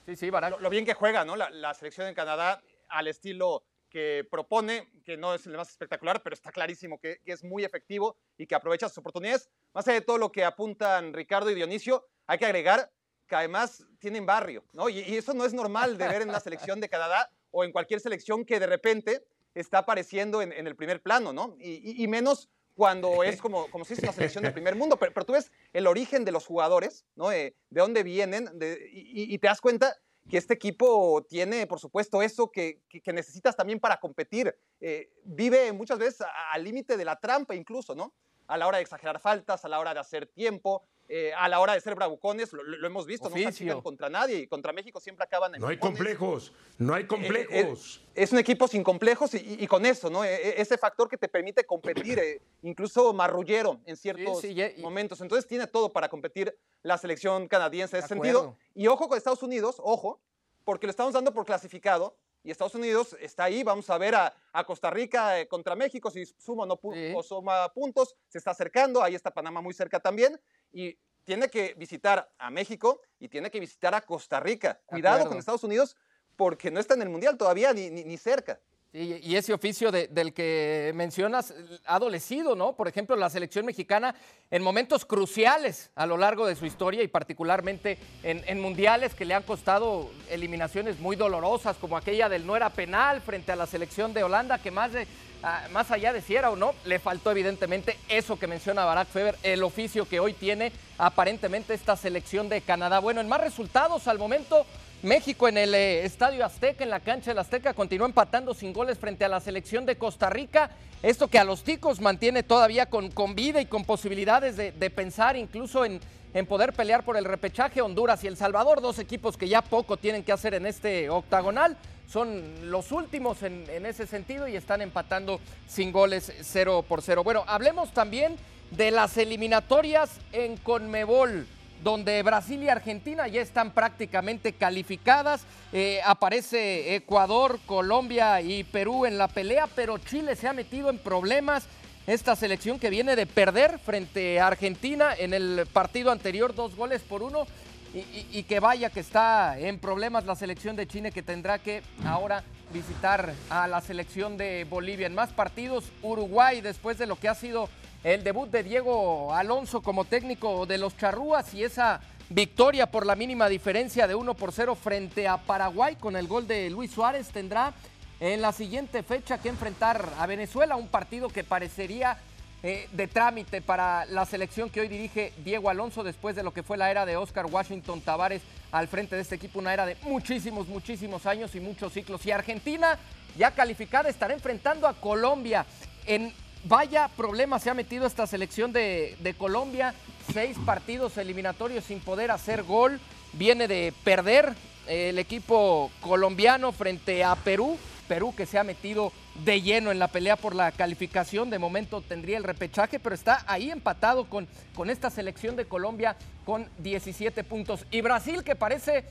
sí, 0.08 0.16
sí, 0.16 0.30
lo, 0.30 0.70
bien 0.70 0.86
que 0.86 0.94
juega, 0.94 1.24
¿no? 1.24 1.36
La, 1.36 1.74
selección 1.74 2.06
en 2.06 2.14
Canadá 2.14 2.62
al 2.88 3.08
estilo 3.08 3.64
que 3.90 4.26
propone, 4.30 4.90
que 5.04 5.16
no 5.16 5.34
es 5.34 5.46
el 5.46 5.56
más 5.56 5.70
espectacular, 5.70 6.22
pero 6.22 6.34
está 6.34 6.50
clarísimo 6.50 6.98
que, 6.98 7.20
es 7.24 7.44
muy 7.44 7.64
efectivo 7.64 8.16
y 8.36 8.46
que 8.46 8.54
aprovecha 8.54 8.88
sus 8.88 8.98
oportunidades. 8.98 9.50
Más 9.74 9.86
allá 9.86 10.00
de 10.00 10.06
todo 10.06 10.18
lo 10.18 10.32
que 10.32 10.44
apuntan 10.44 11.12
Ricardo 11.12 11.50
y 11.50 11.54
Dionisio, 11.54 12.06
hay 12.26 12.38
que 12.38 12.46
agregar 12.46 12.90
que 13.26 13.36
además 13.36 13.84
tienen 13.98 14.24
barrio, 14.24 14.64
¿no? 14.72 14.88
Y, 14.88 15.00
eso 15.16 15.34
no 15.34 15.44
es 15.44 15.52
normal 15.52 15.98
de 15.98 16.08
ver 16.08 16.22
en 16.22 16.30
una 16.30 16.40
selección 16.40 16.80
de 16.80 16.88
Canadá 16.88 17.30
o 17.50 17.64
en 17.64 17.72
cualquier 17.72 18.00
selección 18.00 18.44
que 18.44 18.58
de 18.58 18.66
repente 18.66 19.26
está 19.54 19.78
apareciendo 19.78 20.40
en, 20.40 20.52
el 20.52 20.76
primer 20.76 21.02
plano, 21.02 21.32
¿no? 21.32 21.56
Y, 21.58 22.06
menos 22.08 22.48
cuando 22.78 23.24
es 23.24 23.40
como, 23.42 23.68
como 23.72 23.84
si 23.84 23.94
es 23.94 23.98
una 23.98 24.12
selección 24.12 24.44
del 24.44 24.52
primer 24.52 24.76
mundo, 24.76 24.96
pero, 24.96 25.26
tú 25.26 25.32
ves 25.32 25.50
el 25.72 25.88
origen 25.88 26.24
de 26.24 26.30
los 26.30 26.46
jugadores, 26.46 27.04
¿no? 27.16 27.32
Eh, 27.32 27.56
de 27.70 27.80
dónde 27.80 28.04
vienen, 28.04 28.48
y, 28.92 29.36
te 29.38 29.48
das 29.48 29.60
cuenta 29.60 29.96
que 30.30 30.38
este 30.38 30.54
equipo 30.54 31.26
tiene, 31.28 31.66
por 31.66 31.80
supuesto, 31.80 32.22
eso 32.22 32.52
que, 32.52 32.80
necesitas 33.06 33.56
también 33.56 33.80
para 33.80 33.98
competir. 33.98 34.54
Eh, 34.80 35.10
vive 35.24 35.72
muchas 35.72 35.98
veces 35.98 36.24
al 36.52 36.62
límite 36.62 36.96
de 36.96 37.04
la 37.04 37.18
trampa 37.18 37.56
incluso, 37.56 37.96
¿no? 37.96 38.14
A 38.48 38.56
la 38.56 38.66
hora 38.66 38.78
de 38.78 38.82
exagerar 38.82 39.20
faltas, 39.20 39.64
a 39.64 39.68
la 39.68 39.78
hora 39.78 39.94
de 39.94 40.00
hacer 40.00 40.26
tiempo, 40.26 40.82
eh, 41.10 41.32
a 41.34 41.48
la 41.48 41.60
hora 41.60 41.72
de 41.72 41.80
ser 41.80 41.94
bravucones, 41.94 42.52
lo, 42.52 42.86
hemos 42.86 43.06
visto, 43.06 43.30
no 43.30 43.52
se 43.52 43.82
contra 43.82 44.10
nadie 44.10 44.40
y 44.40 44.46
contra 44.46 44.74
México 44.74 45.00
siempre 45.00 45.24
acaban 45.24 45.54
en 45.54 45.60
No 45.62 45.68
hay 45.68 45.78
complejos, 45.78 46.52
no 46.76 46.92
hay 46.92 47.02
eh, 47.02 47.04
eh, 47.04 47.08
complejos. 47.08 48.04
es 48.14 48.30
un 48.30 48.38
equipo 48.38 48.68
sin 48.68 48.82
complejos 48.82 49.32
y, 49.32 49.66
con 49.66 49.86
eso, 49.86 50.10
¿no? 50.10 50.22
E, 50.22 50.34
e, 50.34 50.60
ese 50.60 50.76
factor 50.76 51.08
que 51.08 51.16
te 51.16 51.28
permite 51.28 51.64
competir, 51.64 52.42
incluso 52.60 53.14
marrullero 53.14 53.80
en 53.86 53.96
ciertos 53.96 54.44
momentos. 54.78 55.22
Entonces 55.22 55.46
tiene 55.46 55.66
todo 55.66 55.94
para 55.94 56.10
competir 56.10 56.54
la 56.82 56.98
selección 56.98 57.48
canadiense 57.48 57.96
en 57.96 58.00
ese 58.00 58.08
sentido. 58.08 58.58
Y 58.74 58.86
ojo 58.86 59.08
con 59.08 59.16
Estados 59.16 59.42
Unidos, 59.42 59.76
ojo, 59.78 60.20
porque 60.64 60.86
lo 60.86 60.90
estamos 60.90 61.14
dando 61.14 61.32
por 61.32 61.46
clasificado 61.46 62.18
y 62.48 62.50
Estados 62.50 62.74
Unidos 62.74 63.14
está 63.20 63.44
ahí. 63.44 63.62
Vamos 63.62 63.90
a 63.90 63.98
ver 63.98 64.14
a, 64.14 64.34
Costa 64.66 64.88
Rica 64.90 65.46
contra 65.48 65.76
México, 65.76 66.10
si 66.10 66.24
suma 66.24 66.64
no 66.64 66.80
o 66.82 67.22
suma 67.22 67.70
puntos, 67.74 68.16
se 68.26 68.38
está 68.38 68.52
acercando. 68.52 69.02
Ahí 69.02 69.14
está 69.14 69.30
Panamá 69.30 69.60
muy 69.60 69.74
cerca 69.74 70.00
también 70.00 70.40
y 70.72 70.98
tiene 71.24 71.50
que 71.50 71.74
visitar 71.74 72.32
a 72.38 72.50
México 72.50 73.02
y 73.20 73.28
tiene 73.28 73.50
que 73.50 73.60
visitar 73.60 73.94
a 73.94 74.00
Costa 74.00 74.40
Rica. 74.40 74.80
Cuidado 74.86 75.28
con 75.28 75.36
Estados 75.36 75.62
Unidos 75.62 75.94
porque 76.36 76.70
no 76.70 76.80
está 76.80 76.94
en 76.94 77.02
el 77.02 77.10
Mundial 77.10 77.36
todavía 77.36 77.74
ni, 77.74 77.90
ni 77.90 78.16
cerca 78.16 78.58
y 78.90 79.36
ese 79.36 79.52
oficio 79.52 79.92
del 79.92 80.32
que 80.32 80.92
mencionas 80.94 81.52
ha 81.84 81.96
adolecido, 81.96 82.56
¿no? 82.56 82.72
Por 82.72 82.88
ejemplo, 82.88 83.16
la 83.16 83.28
selección 83.28 83.66
mexicana 83.66 84.14
en 84.50 84.62
momentos 84.62 85.04
cruciales 85.04 85.90
a 85.94 86.06
lo 86.06 86.16
largo 86.16 86.46
de 86.46 86.56
su 86.56 86.64
historia 86.64 87.02
y 87.02 87.08
particularmente 87.08 87.98
en, 88.22 88.60
mundiales 88.60 89.14
que 89.14 89.26
le 89.26 89.34
han 89.34 89.42
costado 89.42 90.10
eliminaciones 90.30 90.98
muy 91.00 91.16
dolorosas, 91.16 91.76
como 91.76 91.98
aquella 91.98 92.30
del 92.30 92.46
no 92.46 92.56
era 92.56 92.70
penal 92.70 93.20
frente 93.20 93.52
a 93.52 93.56
la 93.56 93.66
selección 93.66 94.14
de 94.14 94.24
Holanda, 94.24 94.56
que 94.58 94.70
más, 94.70 94.94
de, 94.94 95.06
ah, 95.42 95.66
más 95.70 95.90
allá 95.90 96.14
de 96.14 96.22
si 96.22 96.34
era 96.34 96.50
o 96.50 96.56
no, 96.56 96.72
le 96.86 96.98
faltó 96.98 97.30
evidentemente 97.30 97.98
eso 98.08 98.38
que 98.38 98.46
menciona 98.46 98.86
Barack 98.86 99.08
Feber, 99.08 99.36
el 99.42 99.64
oficio 99.64 100.08
que 100.08 100.18
hoy 100.18 100.32
tiene 100.32 100.72
aparentemente 100.96 101.74
esta 101.74 101.94
selección 101.94 102.48
de 102.48 102.62
Canadá. 102.62 103.00
Bueno, 103.00 103.20
en 103.20 103.28
más 103.28 103.42
resultados 103.42 104.08
al 104.08 104.18
momento 104.18 104.64
México 105.02 105.46
en 105.46 105.58
el 105.58 105.74
eh, 105.74 106.04
Estadio 106.04 106.44
Azteca, 106.44 106.82
en 106.82 106.90
la 106.90 106.98
cancha 106.98 107.30
del 107.30 107.38
Azteca, 107.38 107.72
continuó 107.72 108.04
empatando 108.04 108.52
sin 108.52 108.72
goles 108.72 108.98
frente 108.98 109.24
a 109.24 109.28
la 109.28 109.38
selección 109.38 109.86
de 109.86 109.96
Costa 109.96 110.28
Rica. 110.28 110.70
Esto 111.04 111.28
que 111.28 111.38
a 111.38 111.44
los 111.44 111.62
ticos 111.62 112.00
mantiene 112.00 112.42
todavía 112.42 112.86
con, 112.86 113.12
vida 113.36 113.60
y 113.60 113.66
con 113.66 113.84
posibilidades 113.84 114.56
de, 114.56 114.90
pensar 114.90 115.36
incluso 115.36 115.84
en, 115.84 116.00
en, 116.34 116.46
poder 116.46 116.72
pelear 116.72 117.04
por 117.04 117.16
el 117.16 117.24
repechaje. 117.24 117.80
Honduras 117.80 118.24
y 118.24 118.26
El 118.26 118.36
Salvador, 118.36 118.80
dos 118.80 118.98
equipos 118.98 119.36
que 119.36 119.48
ya 119.48 119.62
poco 119.62 119.98
tienen 119.98 120.24
que 120.24 120.32
hacer 120.32 120.54
en 120.54 120.66
este 120.66 121.08
octagonal. 121.10 121.76
Son 122.08 122.68
los 122.68 122.90
últimos 122.90 123.44
en, 123.44 123.66
en 123.70 123.86
ese 123.86 124.04
sentido 124.04 124.48
y 124.48 124.56
están 124.56 124.82
empatando 124.82 125.38
sin 125.68 125.92
goles 125.92 126.32
0 126.40 126.84
por 126.88 127.02
0. 127.02 127.22
Bueno, 127.22 127.44
hablemos 127.46 127.92
también 127.92 128.34
de 128.72 128.90
las 128.90 129.16
eliminatorias 129.16 130.10
en 130.32 130.56
Conmebol 130.56 131.46
donde 131.82 132.22
Brasil 132.22 132.62
y 132.62 132.68
Argentina 132.68 133.28
ya 133.28 133.40
están 133.40 133.70
prácticamente 133.72 134.52
calificadas. 134.52 135.44
Eh, 135.72 136.00
aparece 136.04 136.94
Ecuador, 136.94 137.58
Colombia 137.66 138.40
y 138.40 138.64
Perú 138.64 139.06
en 139.06 139.18
la 139.18 139.28
pelea, 139.28 139.66
pero 139.74 139.98
Chile 139.98 140.36
se 140.36 140.48
ha 140.48 140.52
metido 140.52 140.90
en 140.90 140.98
problemas. 140.98 141.66
Esta 142.06 142.36
selección 142.36 142.78
que 142.78 142.88
viene 142.88 143.16
de 143.16 143.26
perder 143.26 143.78
frente 143.78 144.40
a 144.40 144.46
Argentina 144.46 145.10
en 145.16 145.34
el 145.34 145.66
partido 145.70 146.10
anterior, 146.10 146.54
dos 146.54 146.74
goles 146.74 147.02
por 147.02 147.22
uno. 147.22 147.46
Y, 147.94 148.42
que 148.42 148.60
vaya 148.60 148.90
que 148.90 149.00
está 149.00 149.58
en 149.58 149.78
problemas 149.78 150.26
la 150.26 150.36
selección 150.36 150.76
de 150.76 150.86
Chile 150.86 151.10
que 151.10 151.22
tendrá 151.22 151.58
que 151.58 151.82
ahora 152.04 152.44
visitar 152.70 153.32
a 153.48 153.66
la 153.66 153.80
selección 153.80 154.36
de 154.36 154.66
Bolivia. 154.68 155.06
En 155.06 155.14
más 155.14 155.30
partidos, 155.30 155.84
Uruguay, 156.02 156.60
después 156.60 156.98
de 156.98 157.06
lo 157.06 157.16
que 157.16 157.28
ha 157.28 157.34
sido 157.34 157.70
el 158.04 158.22
debut 158.22 158.48
de 158.50 158.62
Diego 158.62 159.34
Alonso 159.34 159.82
como 159.82 160.04
técnico 160.04 160.66
de 160.66 160.78
los 160.78 160.96
Charrúas 160.96 161.52
y 161.54 161.64
esa 161.64 162.00
victoria 162.30 162.90
por 162.90 163.04
la 163.04 163.16
mínima 163.16 163.48
diferencia 163.48 164.06
de 164.06 164.14
1 164.14 164.34
por 164.34 164.52
0 164.52 164.74
frente 164.76 165.26
a 165.26 165.38
Paraguay 165.38 165.96
con 165.96 166.14
el 166.16 166.28
gol 166.28 166.46
de 166.46 166.70
Luis 166.70 166.92
Suárez 166.92 167.28
tendrá 167.28 167.72
en 168.20 168.40
la 168.42 168.52
siguiente 168.52 169.02
fecha 169.02 169.38
que 169.38 169.48
enfrentar 169.48 170.08
a 170.18 170.26
Venezuela, 170.26 170.76
un 170.76 170.88
partido 170.88 171.28
que 171.28 171.44
parecería 171.44 172.18
eh, 172.62 172.88
de 172.92 173.06
trámite 173.06 173.62
para 173.62 174.04
la 174.06 174.26
selección 174.26 174.68
que 174.68 174.80
hoy 174.80 174.88
dirige 174.88 175.32
Diego 175.44 175.70
Alonso 175.70 176.02
después 176.02 176.34
de 176.34 176.42
lo 176.42 176.52
que 176.52 176.64
fue 176.64 176.76
la 176.76 176.90
era 176.90 177.06
de 177.06 177.16
Oscar 177.16 177.46
Washington 177.46 178.00
Tavares 178.00 178.42
al 178.72 178.88
frente 178.88 179.14
de 179.14 179.22
este 179.22 179.36
equipo, 179.36 179.60
una 179.60 179.72
era 179.72 179.86
de 179.86 179.96
muchísimos, 180.02 180.66
muchísimos 180.66 181.24
años 181.26 181.54
y 181.54 181.60
muchos 181.60 181.92
ciclos. 181.92 182.26
Y 182.26 182.32
Argentina, 182.32 182.98
ya 183.36 183.52
calificada, 183.52 184.08
estará 184.08 184.34
enfrentando 184.34 184.88
a 184.88 184.94
Colombia 184.94 185.64
en 186.04 186.34
Vaya 186.64 187.08
problema 187.08 187.58
se 187.58 187.70
ha 187.70 187.74
metido 187.74 188.06
esta 188.06 188.26
selección 188.26 188.72
de, 188.72 189.34
Colombia. 189.38 189.94
Seis 190.32 190.56
partidos 190.66 191.16
eliminatorios 191.16 191.84
sin 191.84 192.00
poder 192.00 192.30
hacer 192.30 192.62
gol. 192.62 193.00
Viene 193.32 193.68
de 193.68 193.92
perder 194.04 194.54
el 194.86 195.18
equipo 195.18 195.90
colombiano 196.00 196.72
frente 196.72 197.24
a 197.24 197.36
Perú. 197.36 197.78
Perú 198.08 198.34
que 198.34 198.46
se 198.46 198.58
ha 198.58 198.64
metido 198.64 199.12
de 199.44 199.60
lleno 199.60 199.92
en 199.92 199.98
la 199.98 200.08
pelea 200.08 200.36
por 200.36 200.54
la 200.54 200.72
calificación. 200.72 201.50
De 201.50 201.58
momento 201.58 202.00
tendría 202.00 202.38
el 202.38 202.44
repechaje, 202.44 202.98
pero 202.98 203.14
está 203.14 203.44
ahí 203.46 203.70
empatado 203.70 204.28
con, 204.28 204.48
con 204.74 204.90
esta 204.90 205.10
selección 205.10 205.56
de 205.56 205.66
Colombia 205.66 206.16
con 206.44 206.68
17 206.78 207.44
puntos. 207.44 207.84
Y 207.90 208.00
Brasil 208.00 208.42
que 208.42 208.56
parece 208.56 209.04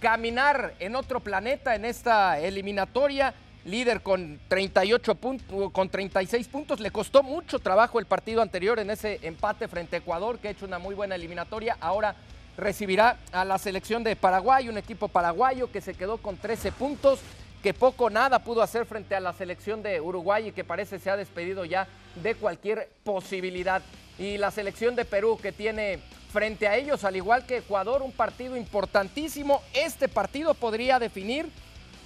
caminar 0.00 0.74
en 0.78 0.96
otro 0.96 1.20
planeta 1.20 1.74
en 1.74 1.84
esta 1.84 2.38
eliminatoria 2.38 3.34
líder 3.64 4.02
con 4.02 4.40
38 4.48 5.14
puntos, 5.14 5.72
con 5.72 5.88
36 5.88 6.48
puntos. 6.48 6.80
Le 6.80 6.90
costó 6.90 7.22
mucho 7.22 7.58
trabajo 7.58 7.98
el 7.98 8.06
partido 8.06 8.42
anterior 8.42 8.78
en 8.78 8.90
ese 8.90 9.18
empate 9.22 9.68
frente 9.68 9.96
a 9.96 9.98
Ecuador, 10.00 10.38
que 10.38 10.48
ha 10.48 10.50
hecho 10.50 10.66
una 10.66 10.78
muy 10.78 10.94
buena 10.94 11.14
eliminatoria. 11.14 11.76
Ahora 11.80 12.16
recibirá 12.56 13.18
a 13.32 13.44
la 13.44 13.58
selección 13.58 14.04
de 14.04 14.16
Paraguay, 14.16 14.68
un 14.68 14.78
equipo 14.78 15.08
paraguayo 15.08 15.70
que 15.72 15.80
se 15.80 15.94
quedó 15.94 16.18
con 16.18 16.36
13 16.36 16.72
puntos. 16.72 17.20
que 17.62 17.72
poco 17.72 18.10
nada 18.10 18.40
pudo 18.40 18.60
hacer 18.60 18.84
frente 18.84 19.14
a 19.14 19.20
la 19.20 19.32
selección 19.32 19.82
de 19.82 19.98
Uruguay 19.98 20.48
y 20.48 20.52
que 20.52 20.64
parece 20.64 20.98
se 20.98 21.08
ha 21.08 21.16
despedido 21.16 21.64
ya 21.64 21.88
de 22.22 22.34
cualquier 22.34 22.90
posibilidad. 23.04 23.80
Y 24.18 24.36
la 24.36 24.50
selección 24.50 24.94
de 24.94 25.06
Perú 25.06 25.38
que 25.40 25.50
tiene 25.50 25.98
frente 26.30 26.68
a 26.68 26.76
ellos, 26.76 27.04
al 27.04 27.16
igual 27.16 27.46
que 27.46 27.56
Ecuador, 27.56 28.02
un 28.02 28.12
partido 28.12 28.54
importantísimo. 28.58 29.62
Este 29.72 30.08
partido 30.08 30.52
podría 30.52 30.98
definir 30.98 31.48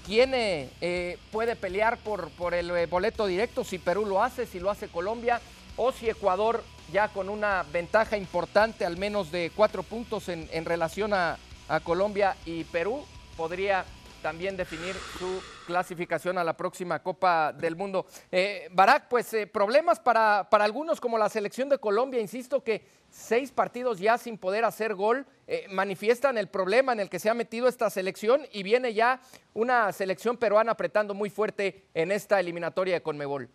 quién 0.08 0.30
eh, 0.34 1.18
puede 1.30 1.54
pelear 1.54 1.98
por, 1.98 2.54
el 2.54 2.70
eh, 2.70 2.86
boleto 2.86 3.26
directo, 3.26 3.62
si 3.62 3.78
Perú 3.78 4.06
lo 4.06 4.22
hace, 4.22 4.46
si 4.46 4.58
lo 4.58 4.70
hace 4.70 4.88
Colombia 4.88 5.38
o 5.76 5.92
si 5.92 6.08
Ecuador 6.08 6.64
ya 6.90 7.08
con 7.08 7.28
una 7.28 7.62
ventaja 7.70 8.16
importante, 8.16 8.86
al 8.86 8.96
menos 8.96 9.30
de 9.30 9.52
cuatro 9.54 9.82
puntos 9.82 10.30
en, 10.30 10.64
relación 10.64 11.12
a 11.12 11.36
Colombia 11.84 12.34
y 12.46 12.64
Perú, 12.64 13.04
podría 13.36 13.84
también 14.22 14.56
definir 14.56 14.94
su 15.18 15.40
clasificación 15.66 16.38
a 16.38 16.44
la 16.44 16.56
próxima 16.56 17.02
Copa 17.02 17.52
del 17.52 17.76
Mundo. 17.76 18.06
Eh, 18.32 18.68
Barak, 18.72 19.08
pues 19.08 19.32
eh, 19.34 19.46
problemas 19.46 20.00
para, 20.00 20.48
para, 20.50 20.64
algunos 20.64 21.00
como 21.00 21.18
la 21.18 21.28
selección 21.28 21.68
de 21.68 21.78
Colombia, 21.78 22.20
insisto 22.20 22.62
que 22.62 22.84
seis 23.10 23.52
partidos 23.52 23.98
ya 23.98 24.18
sin 24.18 24.38
poder 24.38 24.64
hacer 24.64 24.94
gol 24.94 25.26
eh, 25.46 25.66
manifiestan 25.70 26.36
el 26.36 26.48
problema 26.48 26.92
en 26.92 27.00
el 27.00 27.08
que 27.08 27.18
se 27.18 27.30
ha 27.30 27.34
metido 27.34 27.68
esta 27.68 27.90
selección 27.90 28.42
y 28.52 28.62
viene 28.62 28.92
ya 28.94 29.20
una 29.54 29.92
selección 29.92 30.36
peruana 30.36 30.72
apretando 30.72 31.14
muy 31.14 31.30
fuerte 31.30 31.84
en 31.94 32.12
esta 32.12 32.40
eliminatoria 32.40 32.94
de 32.94 33.02
Conmebol. 33.02 33.48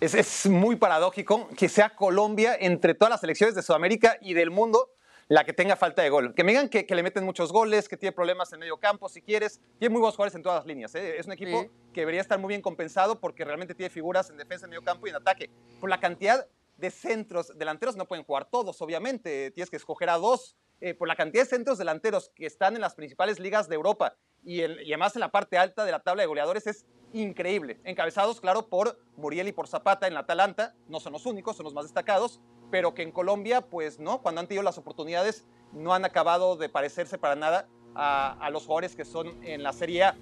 Es, 0.00 0.14
es 0.14 0.46
muy 0.46 0.76
paradójico 0.76 1.48
que 1.56 1.68
sea 1.68 1.90
Colombia 1.90 2.56
entre 2.58 2.94
todas 2.94 3.10
las 3.10 3.20
selecciones 3.20 3.54
de 3.54 3.62
Sudamérica 3.62 4.18
y 4.20 4.34
del 4.34 4.50
mundo 4.50 4.90
la 5.32 5.44
que 5.44 5.54
tenga 5.54 5.76
falta 5.76 6.02
de 6.02 6.10
gol. 6.10 6.34
Que 6.34 6.44
me 6.44 6.52
digan 6.52 6.68
que, 6.68 6.84
que, 6.84 6.94
le 6.94 7.02
meten 7.02 7.24
muchos 7.24 7.52
goles, 7.52 7.88
que 7.88 7.96
tiene 7.96 8.12
problemas 8.12 8.52
en 8.52 8.58
medio 8.58 8.76
campo, 8.76 9.08
si 9.08 9.22
quieres. 9.22 9.62
Tiene 9.78 9.90
muy 9.90 10.00
buenos 10.00 10.14
jugadores 10.14 10.34
en 10.34 10.42
todas 10.42 10.58
las 10.58 10.66
líneas. 10.66 10.94
¿eh? 10.94 11.16
Es 11.18 11.24
un 11.24 11.32
equipo 11.32 11.62
sí. 11.62 11.70
que 11.94 12.02
debería 12.02 12.20
estar 12.20 12.38
muy 12.38 12.48
bien 12.48 12.60
compensado 12.60 13.18
porque 13.18 13.42
realmente 13.42 13.74
tiene 13.74 13.88
figuras 13.88 14.28
en 14.28 14.36
defensa, 14.36 14.66
en 14.66 14.70
medio 14.70 14.82
campo 14.82 15.06
y 15.06 15.10
en 15.10 15.16
ataque. 15.16 15.48
Por 15.80 15.88
la 15.88 15.98
cantidad 16.00 16.46
de 16.76 16.90
centros 16.90 17.56
delanteros, 17.56 17.96
no 17.96 18.06
pueden 18.06 18.26
jugar 18.26 18.44
todos, 18.50 18.82
obviamente. 18.82 19.50
Tienes 19.52 19.70
que 19.70 19.76
escoger 19.76 20.10
a 20.10 20.18
dos. 20.18 20.54
Eh, 20.82 20.92
por 20.92 21.08
la 21.08 21.16
cantidad 21.16 21.44
de 21.44 21.48
centros 21.48 21.78
delanteros 21.78 22.30
que 22.34 22.44
están 22.44 22.74
en 22.74 22.82
las 22.82 22.94
principales 22.94 23.38
ligas 23.38 23.68
de 23.68 23.76
Europa 23.76 24.16
y, 24.42 24.62
el, 24.62 24.82
y 24.82 24.92
además 24.92 25.14
en 25.14 25.20
la 25.20 25.30
parte 25.30 25.56
alta 25.56 25.84
de 25.84 25.92
la 25.92 26.00
tabla 26.00 26.24
de 26.24 26.26
goleadores 26.26 26.66
es 26.66 26.84
increíble. 27.12 27.80
Encabezados, 27.84 28.40
claro, 28.40 28.68
por 28.68 28.98
Muriel 29.16 29.46
y 29.48 29.52
por 29.52 29.68
Zapata 29.68 30.08
en 30.08 30.14
la 30.14 30.20
Atalanta. 30.20 30.74
No 30.88 31.00
son 31.00 31.12
los 31.14 31.24
únicos, 31.24 31.56
son 31.56 31.64
los 31.64 31.72
más 31.72 31.84
destacados 31.84 32.40
pero 32.72 32.94
que 32.94 33.02
en 33.02 33.12
Colombia, 33.12 33.60
pues 33.60 34.00
no, 34.00 34.22
cuando 34.22 34.40
han 34.40 34.46
tenido 34.46 34.62
las 34.62 34.78
oportunidades, 34.78 35.44
no 35.72 35.92
han 35.92 36.06
acabado 36.06 36.56
de 36.56 36.70
parecerse 36.70 37.18
para 37.18 37.36
nada 37.36 37.68
a, 37.94 38.48
los 38.50 38.62
jugadores 38.62 38.96
que 38.96 39.04
son 39.04 39.44
en 39.44 39.62
la 39.62 39.74
Serie 39.74 40.04
A. 40.04 40.16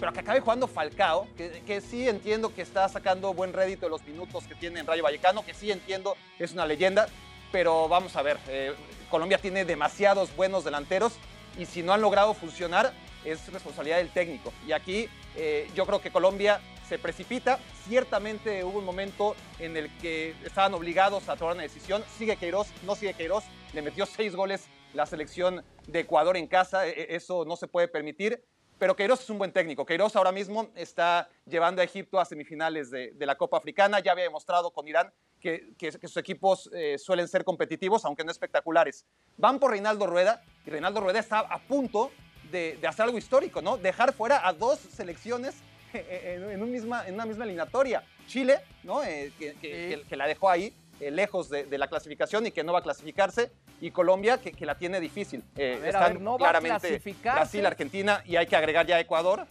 Pero 0.00 0.12
que 0.12 0.18
acabe 0.18 0.40
jugando 0.40 0.66
Falcao, 0.66 1.28
que, 1.36 1.80
sí 1.80 2.08
entiendo 2.08 2.52
que 2.52 2.62
está 2.62 2.88
sacando 2.88 3.32
buen 3.34 3.52
rédito 3.52 3.86
de 3.86 3.90
los 3.90 4.02
minutos 4.04 4.48
que 4.48 4.56
tiene 4.56 4.80
en 4.80 4.86
Rayo 4.88 5.04
Vallecano, 5.04 5.46
que 5.46 5.54
sí 5.54 5.70
entiendo 5.70 6.16
es 6.40 6.52
una 6.52 6.66
leyenda, 6.66 7.06
pero 7.52 7.86
vamos 7.86 8.16
a 8.16 8.22
ver, 8.22 8.36
eh, 8.48 8.74
Colombia 9.08 9.38
tiene 9.38 9.64
demasiados 9.64 10.34
buenos 10.34 10.64
delanteros 10.64 11.12
y 11.56 11.66
si 11.66 11.84
no 11.84 11.92
han 11.92 12.00
logrado 12.00 12.34
funcionar, 12.34 12.92
es 13.24 13.46
responsabilidad 13.52 13.98
del 13.98 14.10
técnico. 14.10 14.52
Y 14.66 14.72
aquí 14.72 15.08
eh, 15.36 15.70
yo 15.76 15.86
creo 15.86 16.00
que 16.00 16.10
Colombia 16.10 16.60
precipita. 16.98 17.58
Ciertamente 17.86 18.64
hubo 18.64 18.78
un 18.78 18.84
momento 18.84 19.36
en 19.58 19.76
el 19.76 19.90
que 19.98 20.34
estaban 20.44 20.74
obligados 20.74 21.28
a 21.28 21.36
tomar 21.36 21.54
una 21.54 21.62
decisión. 21.62 22.04
Sigue 22.18 22.36
Queiroz, 22.36 22.68
no 22.84 22.94
sigue 22.94 23.14
Queiroz. 23.14 23.44
Le 23.72 23.82
metió 23.82 24.06
seis 24.06 24.34
goles 24.34 24.68
la 24.94 25.06
selección 25.06 25.64
de 25.86 26.00
Ecuador 26.00 26.36
en 26.36 26.46
casa. 26.46 26.86
Eso 26.86 27.44
no 27.44 27.56
se 27.56 27.68
puede 27.68 27.88
permitir. 27.88 28.44
Pero 28.78 28.96
Queiroz 28.96 29.20
es 29.20 29.30
un 29.30 29.38
buen 29.38 29.52
técnico. 29.52 29.86
Queiroz 29.86 30.16
ahora 30.16 30.32
mismo 30.32 30.70
está 30.74 31.28
llevando 31.46 31.80
a 31.80 31.84
Egipto 31.84 32.18
a 32.18 32.24
semifinales 32.24 32.90
de, 32.90 33.14
la 33.20 33.36
Copa 33.36 33.56
Africana. 33.56 34.00
Ya 34.00 34.10
había 34.10 34.24
demostrado 34.24 34.72
con 34.72 34.88
Irán 34.88 35.12
que, 35.40 35.72
que, 35.78 35.92
que 35.92 36.08
sus 36.08 36.16
equipos 36.16 36.68
eh, 36.72 36.98
suelen 36.98 37.28
ser 37.28 37.44
competitivos, 37.44 38.04
aunque 38.04 38.24
no 38.24 38.32
espectaculares. 38.32 39.06
Van 39.36 39.60
por 39.60 39.70
Reinaldo 39.70 40.08
Rueda 40.08 40.42
y 40.66 40.70
Reinaldo 40.70 41.00
Rueda 41.00 41.20
está 41.20 41.38
a 41.40 41.60
punto 41.60 42.10
de, 42.50 42.76
de 42.80 42.86
hacer 42.88 43.04
algo 43.04 43.18
histórico, 43.18 43.62
¿no? 43.62 43.76
Dejar 43.76 44.12
fuera 44.12 44.46
a 44.46 44.52
dos 44.52 44.80
selecciones 44.80 45.62
en, 45.94 46.50
en, 46.50 46.62
un 46.62 46.70
misma, 46.70 47.06
en, 47.06 47.14
una 47.14 47.26
misma 47.26 47.44
eliminatoria. 47.44 48.02
Chile, 48.26 48.60
¿no? 48.82 49.02
Eh, 49.02 49.32
que, 49.38 49.54
que, 49.54 49.96
sí. 49.96 50.08
que, 50.08 50.16
la 50.16 50.26
dejó 50.26 50.48
ahí, 50.50 50.72
eh, 51.00 51.10
lejos 51.10 51.48
de, 51.48 51.64
de, 51.64 51.78
la 51.78 51.88
clasificación 51.88 52.46
y 52.46 52.50
que 52.50 52.64
no 52.64 52.72
va 52.72 52.80
a 52.80 52.82
clasificarse. 52.82 53.50
Y 53.80 53.90
Colombia, 53.90 54.38
que, 54.38 54.64
la 54.64 54.76
tiene 54.76 55.00
difícil. 55.00 55.42
Eh, 55.56 55.78
ver, 55.80 55.88
están 55.88 56.12
ver, 56.14 56.22
no 56.22 56.36
claramente 56.36 57.02
Brasil, 57.22 57.66
Argentina 57.66 58.22
y 58.24 58.36
hay 58.36 58.46
que 58.46 58.56
agregar 58.56 58.86
ya 58.86 59.00
Ecuador. 59.00 59.46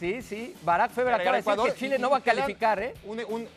Sí, 0.00 0.22
sí. 0.22 0.54
Barack 0.62 0.90
Feber 0.90 1.14
acaba 1.14 1.36
de 1.36 1.42
decir 1.42 1.64
que 1.64 1.78
Chile 1.78 1.96
y, 1.98 2.00
no 2.00 2.10
va 2.10 2.16
a 2.18 2.20
calificar, 2.22 2.82
¿eh? 2.82 2.94
Un, 3.04 3.20
un... 3.28 3.48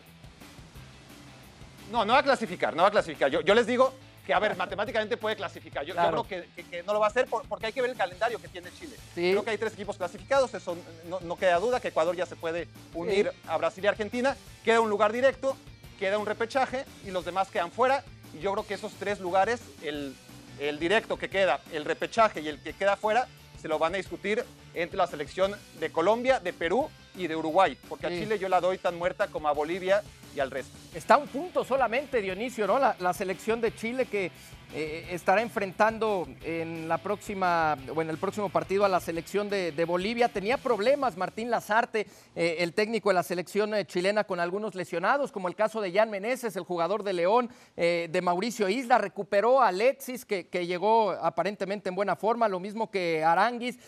No, 1.91 2.03
no 2.03 2.13
va 2.13 2.19
a 2.19 2.23
clasificar, 2.23 2.75
no 2.75 2.83
va 2.83 2.89
a 2.89 2.91
clasificar. 2.91 3.31
Yo, 3.31 3.41
yo 3.41 3.55
les 3.55 3.65
digo 3.65 3.93
que, 4.27 4.33
a 4.33 4.39
ver, 4.39 4.57
matemáticamente 4.57 5.15
puede 5.15 5.37
clasificar. 5.37 5.85
Yo, 5.85 5.93
claro. 5.93 6.17
yo 6.17 6.23
creo 6.25 6.43
que, 6.43 6.49
que, 6.53 6.69
que, 6.69 6.83
no 6.83 6.91
lo 6.91 6.99
va 6.99 7.05
a 7.05 7.09
hacer 7.09 7.27
por, 7.27 7.47
porque 7.47 7.67
hay 7.67 7.71
que 7.71 7.81
ver 7.81 7.91
el 7.91 7.97
calendario 7.97 8.39
que 8.41 8.49
tiene 8.49 8.69
Chile. 8.77 8.97
Sí. 9.15 9.31
Creo 9.31 9.41
que 9.41 9.51
hay 9.51 9.57
tres 9.57 9.71
equipos 9.71 9.95
clasificados, 9.95 10.53
eso 10.53 10.77
no, 11.07 11.21
no, 11.21 11.37
queda 11.37 11.57
duda 11.59 11.79
que 11.79 11.87
Ecuador 11.87 12.13
ya 12.13 12.25
se 12.25 12.35
puede 12.35 12.67
unir 12.93 13.31
sí. 13.31 13.39
a 13.47 13.55
Brasil 13.55 13.85
y 13.85 13.87
Argentina. 13.87 14.35
Queda 14.65 14.81
un 14.81 14.89
lugar 14.89 15.13
directo, 15.13 15.55
queda 15.97 16.17
un 16.17 16.25
repechaje 16.25 16.83
y 17.05 17.11
los 17.11 17.23
demás 17.23 17.47
quedan 17.47 17.71
fuera. 17.71 18.03
Y 18.33 18.39
yo 18.39 18.51
creo 18.51 18.67
que 18.67 18.73
esos 18.73 18.91
tres 18.99 19.21
lugares, 19.21 19.61
el, 19.81 20.13
el 20.59 20.77
directo 20.77 21.17
que 21.17 21.29
queda, 21.29 21.61
el 21.71 21.85
repechaje 21.85 22.41
y 22.41 22.49
el 22.49 22.61
que 22.61 22.73
queda 22.73 22.97
fuera, 22.97 23.29
se 23.61 23.69
lo 23.69 23.79
van 23.79 23.93
a 23.93 23.97
discutir 23.97 24.43
entre 24.73 24.97
la 24.97 25.07
selección 25.07 25.55
de 25.79 25.89
Colombia, 25.89 26.41
de 26.41 26.51
Perú 26.51 26.89
y 27.17 27.27
de 27.27 27.35
Uruguay. 27.35 27.77
Porque 27.89 28.07
sí. 28.07 28.13
a 28.13 28.19
Chile 28.19 28.39
yo 28.39 28.49
la 28.49 28.61
doy 28.61 28.77
tan 28.77 28.97
muerta 28.97 29.27
como 29.27 29.47
a 29.47 29.51
Bolivia 29.51 30.03
y 30.35 30.39
al 30.39 30.51
resto. 30.51 30.77
Está 30.93 31.17
un 31.17 31.27
punto 31.27 31.63
solamente, 31.63 32.21
Dionisio, 32.21 32.67
¿no? 32.67 32.79
La, 32.79 32.95
la 32.99 33.13
selección 33.13 33.59
de 33.59 33.73
Chile 33.75 34.05
que 34.05 34.31
eh, 34.73 35.07
estará 35.11 35.41
enfrentando 35.41 36.27
en 36.43 36.89
la 36.89 36.97
próxima 36.97 37.77
o 37.95 38.01
en 38.01 38.09
el 38.09 38.17
próximo 38.17 38.49
partido 38.49 38.83
a 38.83 38.89
la 38.89 38.99
selección 38.99 39.49
de, 39.49 39.85
Bolivia. 39.87 40.27
Tenía 40.27 40.57
problemas 40.57 41.15
Martín 41.15 41.49
Lazarte, 41.49 42.05
eh, 42.35 42.57
el 42.59 42.73
técnico 42.73 43.09
de 43.09 43.15
la 43.15 43.23
selección 43.23 43.73
eh, 43.73 43.85
chilena, 43.85 44.25
con 44.25 44.41
algunos 44.41 44.75
lesionados, 44.75 45.31
como 45.31 45.47
el 45.47 45.55
caso 45.55 45.79
de 45.79 45.93
Jan 45.93 46.09
Meneses, 46.09 46.57
el 46.57 46.63
jugador 46.63 47.03
de 47.03 47.13
León, 47.13 47.49
de 47.75 48.21
Mauricio 48.21 48.67
Isla. 48.67 48.97
Recuperó 48.97 49.61
a 49.61 49.69
Alexis, 49.69 50.25
que, 50.25 50.47
que, 50.47 50.67
llegó 50.67 51.11
aparentemente 51.11 51.87
en 51.87 51.95
buena 51.95 52.17
forma, 52.17 52.49
lo 52.49 52.59
mismo 52.59 52.91
que 52.91 53.23
Aranguis, 53.23 53.79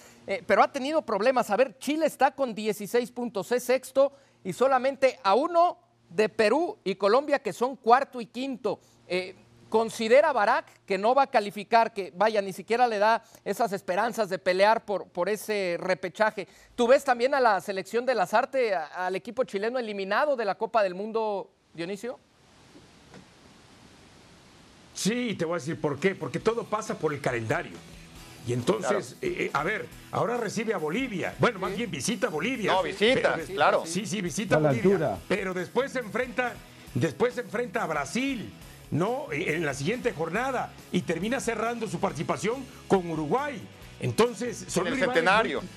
pero 0.46 0.64
ha 0.64 0.72
tenido 0.72 1.02
problemas. 1.02 1.50
A 1.50 1.58
ver, 1.58 1.78
Chile 1.80 2.06
está 2.06 2.32
con 2.32 2.56
16 2.56 3.12
puntos, 3.12 3.52
es 3.52 3.64
sexto 3.64 4.14
y 4.44 4.54
solamente 4.54 5.20
a 5.24 5.36
uno 5.36 5.78
de 6.10 6.30
Perú 6.30 6.78
y 6.84 6.96
Colombia, 6.96 7.40
que 7.40 7.52
son 7.52 7.76
cuarto 7.76 8.22
y 8.22 8.28
quinto. 8.28 8.80
Eh, 9.70 9.80
¿Considera 9.80 10.34
Barak 10.34 10.66
que 10.86 10.98
no 10.98 11.14
va 11.14 11.24
a 11.24 11.28
calificar, 11.28 11.94
que 11.94 12.12
vaya, 12.16 12.42
ni 12.42 12.54
siquiera 12.54 12.88
le 12.88 12.98
da 12.98 13.24
esas 13.46 13.72
esperanzas 13.72 14.30
de 14.30 14.40
pelear 14.40 14.84
por, 14.84 15.08
por 15.08 15.30
ese 15.30 15.78
repechaje? 15.80 16.48
¿Tú 16.76 16.88
ves 16.88 17.04
también 17.04 17.36
a 17.36 17.40
la 17.40 17.62
selección 17.62 18.06
de 18.06 18.16
Lazarte, 18.16 18.76
al 18.76 19.16
equipo 19.16 19.44
chileno 19.44 19.80
eliminado 19.80 20.36
de 20.36 20.46
la 20.46 20.56
Copa 20.56 20.84
del 20.84 20.96
Mundo, 20.96 21.52
Dionisio? 21.74 22.20
Sí, 24.94 25.36
te 25.38 25.46
voy 25.46 25.56
a 25.56 25.60
decir 25.60 25.80
por 25.80 26.00
qué. 26.00 26.16
Porque 26.16 26.40
todo 26.40 26.64
pasa 26.66 26.98
por 26.98 27.14
el 27.14 27.22
calendario. 27.22 27.78
Y 28.48 28.54
entonces, 28.54 29.16
claro. 29.20 29.36
eh, 29.36 29.52
a 29.54 29.64
ver, 29.64 29.88
ahora 30.12 30.36
recibe 30.38 30.74
a 30.74 30.78
Bolivia. 30.78 31.36
Bueno, 31.40 31.60
sí. 31.60 31.62
más 31.62 31.78
bien 31.78 31.92
visita 31.92 32.28
a 32.28 32.30
Bolivia. 32.30 32.74
No, 32.74 32.84
visita, 32.84 33.34
pero, 33.36 33.48
claro. 33.48 33.84
Sí, 33.86 34.06
sí, 34.06 34.22
visita 34.22 34.56
a, 34.56 34.58
a 34.58 34.62
Bolivia. 34.62 34.92
Altura. 34.92 35.18
Pero 35.28 35.54
después 35.54 35.92
se 35.92 36.00
enfrenta, 36.00 36.54
después 36.96 37.36
se 37.36 37.42
enfrenta 37.42 37.84
a 37.84 37.88
Brasil. 37.88 38.52
¿No? 38.92 39.28
En 39.32 39.66
la 39.66 39.74
siguiente 39.74 40.14
jornada 40.14 40.74
y 40.92 41.02
termina 41.02 41.40
cerrando 41.40 41.88
su 41.88 42.00
participación 42.00 42.64
con 42.88 43.10
Uruguay. 43.10 43.62
Entonces, 44.00 44.66
son 44.68 44.88
en 44.88 44.94
el 44.94 45.00
centenario. 45.00 45.62
Muy... 45.62 45.70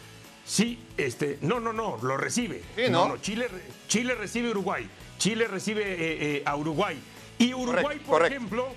Sí, 0.44 0.78
este, 0.96 1.38
no, 1.42 1.60
no, 1.60 1.72
no, 1.72 1.98
lo 2.02 2.16
recibe. 2.16 2.62
Sí, 2.76 2.82
¿no? 2.90 3.06
no, 3.06 3.08
no 3.08 3.16
Chile, 3.18 3.48
Chile 3.88 4.14
recibe 4.14 4.50
Uruguay. 4.50 4.88
Chile 5.18 5.46
recibe 5.46 5.82
eh, 5.82 6.36
eh, 6.36 6.42
a 6.44 6.56
Uruguay. 6.56 6.98
Y 7.38 7.54
Uruguay, 7.54 8.00
por 8.06 8.24
ejemplo, 8.24 8.68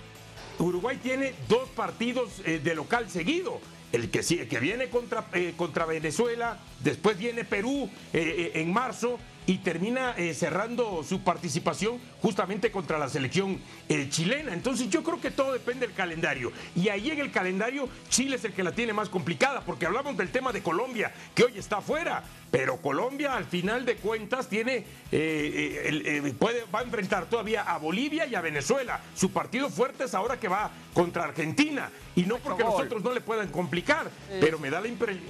Uruguay 0.59 0.97
tiene 1.01 1.33
dos 1.47 1.69
partidos 1.69 2.41
eh, 2.45 2.59
de 2.63 2.75
local 2.75 3.09
seguido. 3.09 3.59
El 3.91 4.09
que, 4.09 4.21
que 4.21 4.59
viene 4.59 4.89
contra, 4.89 5.25
eh, 5.33 5.53
contra 5.55 5.85
Venezuela, 5.85 6.57
después 6.81 7.17
viene 7.17 7.45
Perú 7.45 7.89
eh, 8.11 8.51
en 8.55 8.73
marzo 8.73 9.19
y 9.47 9.59
termina 9.59 10.15
eh, 10.17 10.33
cerrando 10.33 11.03
su 11.03 11.21
participación 11.21 11.99
justamente 12.21 12.71
contra 12.71 12.97
la 12.97 13.09
selección 13.09 13.59
eh, 13.89 14.07
chilena. 14.09 14.53
Entonces 14.53 14.89
yo 14.89 15.03
creo 15.03 15.21
que 15.21 15.31
todo 15.31 15.53
depende 15.53 15.85
del 15.85 15.95
calendario. 15.95 16.51
Y 16.75 16.89
ahí 16.89 17.11
en 17.11 17.19
el 17.19 17.31
calendario 17.31 17.87
Chile 18.09 18.37
es 18.37 18.45
el 18.45 18.53
que 18.53 18.63
la 18.63 18.71
tiene 18.71 18.93
más 18.93 19.09
complicada, 19.09 19.61
porque 19.61 19.85
hablamos 19.85 20.17
del 20.17 20.29
tema 20.29 20.51
de 20.51 20.61
Colombia, 20.61 21.13
que 21.33 21.43
hoy 21.43 21.53
está 21.57 21.77
afuera. 21.77 22.23
Pero 22.51 22.77
Colombia 22.77 23.35
al 23.35 23.45
final 23.45 23.85
de 23.85 23.97
cuentas 23.97 24.47
tiene, 24.47 24.85
eh, 25.11 26.33
puede, 26.39 26.63
va 26.73 26.79
a 26.79 26.83
enfrentar 26.83 27.25
todavía 27.25 27.63
a 27.63 27.77
Bolivia 27.77 28.25
y 28.25 28.35
a 28.35 28.41
Venezuela. 28.41 29.01
Su 29.13 29.31
partido 29.31 29.69
fuerte 29.69 30.05
es 30.05 30.13
ahora 30.13 30.39
que 30.39 30.47
va 30.47 30.71
contra 30.93 31.25
Argentina. 31.25 31.91
Y 32.15 32.23
no 32.23 32.37
porque 32.37 32.63
los 32.63 32.75
otros 32.75 33.03
no 33.03 33.13
le 33.13 33.19
puedan 33.19 33.49
complicar, 33.49 34.09
pero 34.39 34.57
me 34.57 34.69
da 34.69 34.79
la 34.79 34.87
impresión 34.87 35.25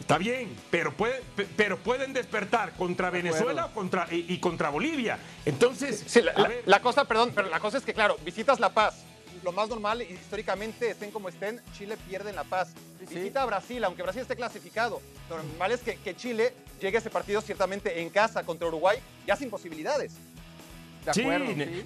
Está 0.00 0.18
bien, 0.18 0.54
pero, 0.70 0.92
puede, 0.92 1.22
pero 1.56 1.78
pueden 1.78 2.12
despertar 2.12 2.72
contra 2.72 3.10
Venezuela 3.10 3.70
contra, 3.74 4.06
y, 4.10 4.38
contra 4.38 4.70
Bolivia. 4.70 5.18
Entonces, 5.44 6.04
la, 6.66 6.80
cosa, 6.80 7.04
perdón, 7.04 7.32
pero 7.34 7.48
la 7.48 7.60
cosa 7.60 7.78
es 7.78 7.84
que, 7.84 7.94
claro, 7.94 8.16
visitas 8.24 8.60
La 8.60 8.70
Paz. 8.70 9.02
Lo 9.42 9.52
más 9.52 9.68
normal, 9.68 10.02
históricamente, 10.02 10.90
estén 10.90 11.10
como 11.10 11.28
estén, 11.28 11.60
Chile 11.76 11.96
pierde 12.08 12.30
en 12.30 12.36
La 12.36 12.44
Paz. 12.44 12.72
Visita 13.00 13.42
a 13.42 13.46
Brasil, 13.46 13.82
aunque 13.84 14.02
Brasil 14.02 14.22
esté 14.22 14.36
clasificado. 14.36 15.00
Lo 15.30 15.36
normal 15.36 15.72
es 15.72 15.80
que, 15.80 16.16
Chile 16.16 16.54
llegue 16.80 16.96
a 16.96 17.00
ese 17.00 17.10
partido 17.10 17.40
ciertamente 17.40 18.00
en 18.00 18.10
casa 18.10 18.44
contra 18.44 18.68
Uruguay, 18.68 18.98
ya 19.26 19.36
sin 19.36 19.50
posibilidades. 19.50 20.14
sí, 21.12 21.24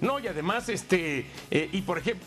no, 0.01 0.19
y 0.19 0.27
además, 0.27 0.69
este, 0.69 1.27
eh, 1.49 1.69
y 1.71 1.81
por 1.81 1.97
ejemplo, 1.97 2.25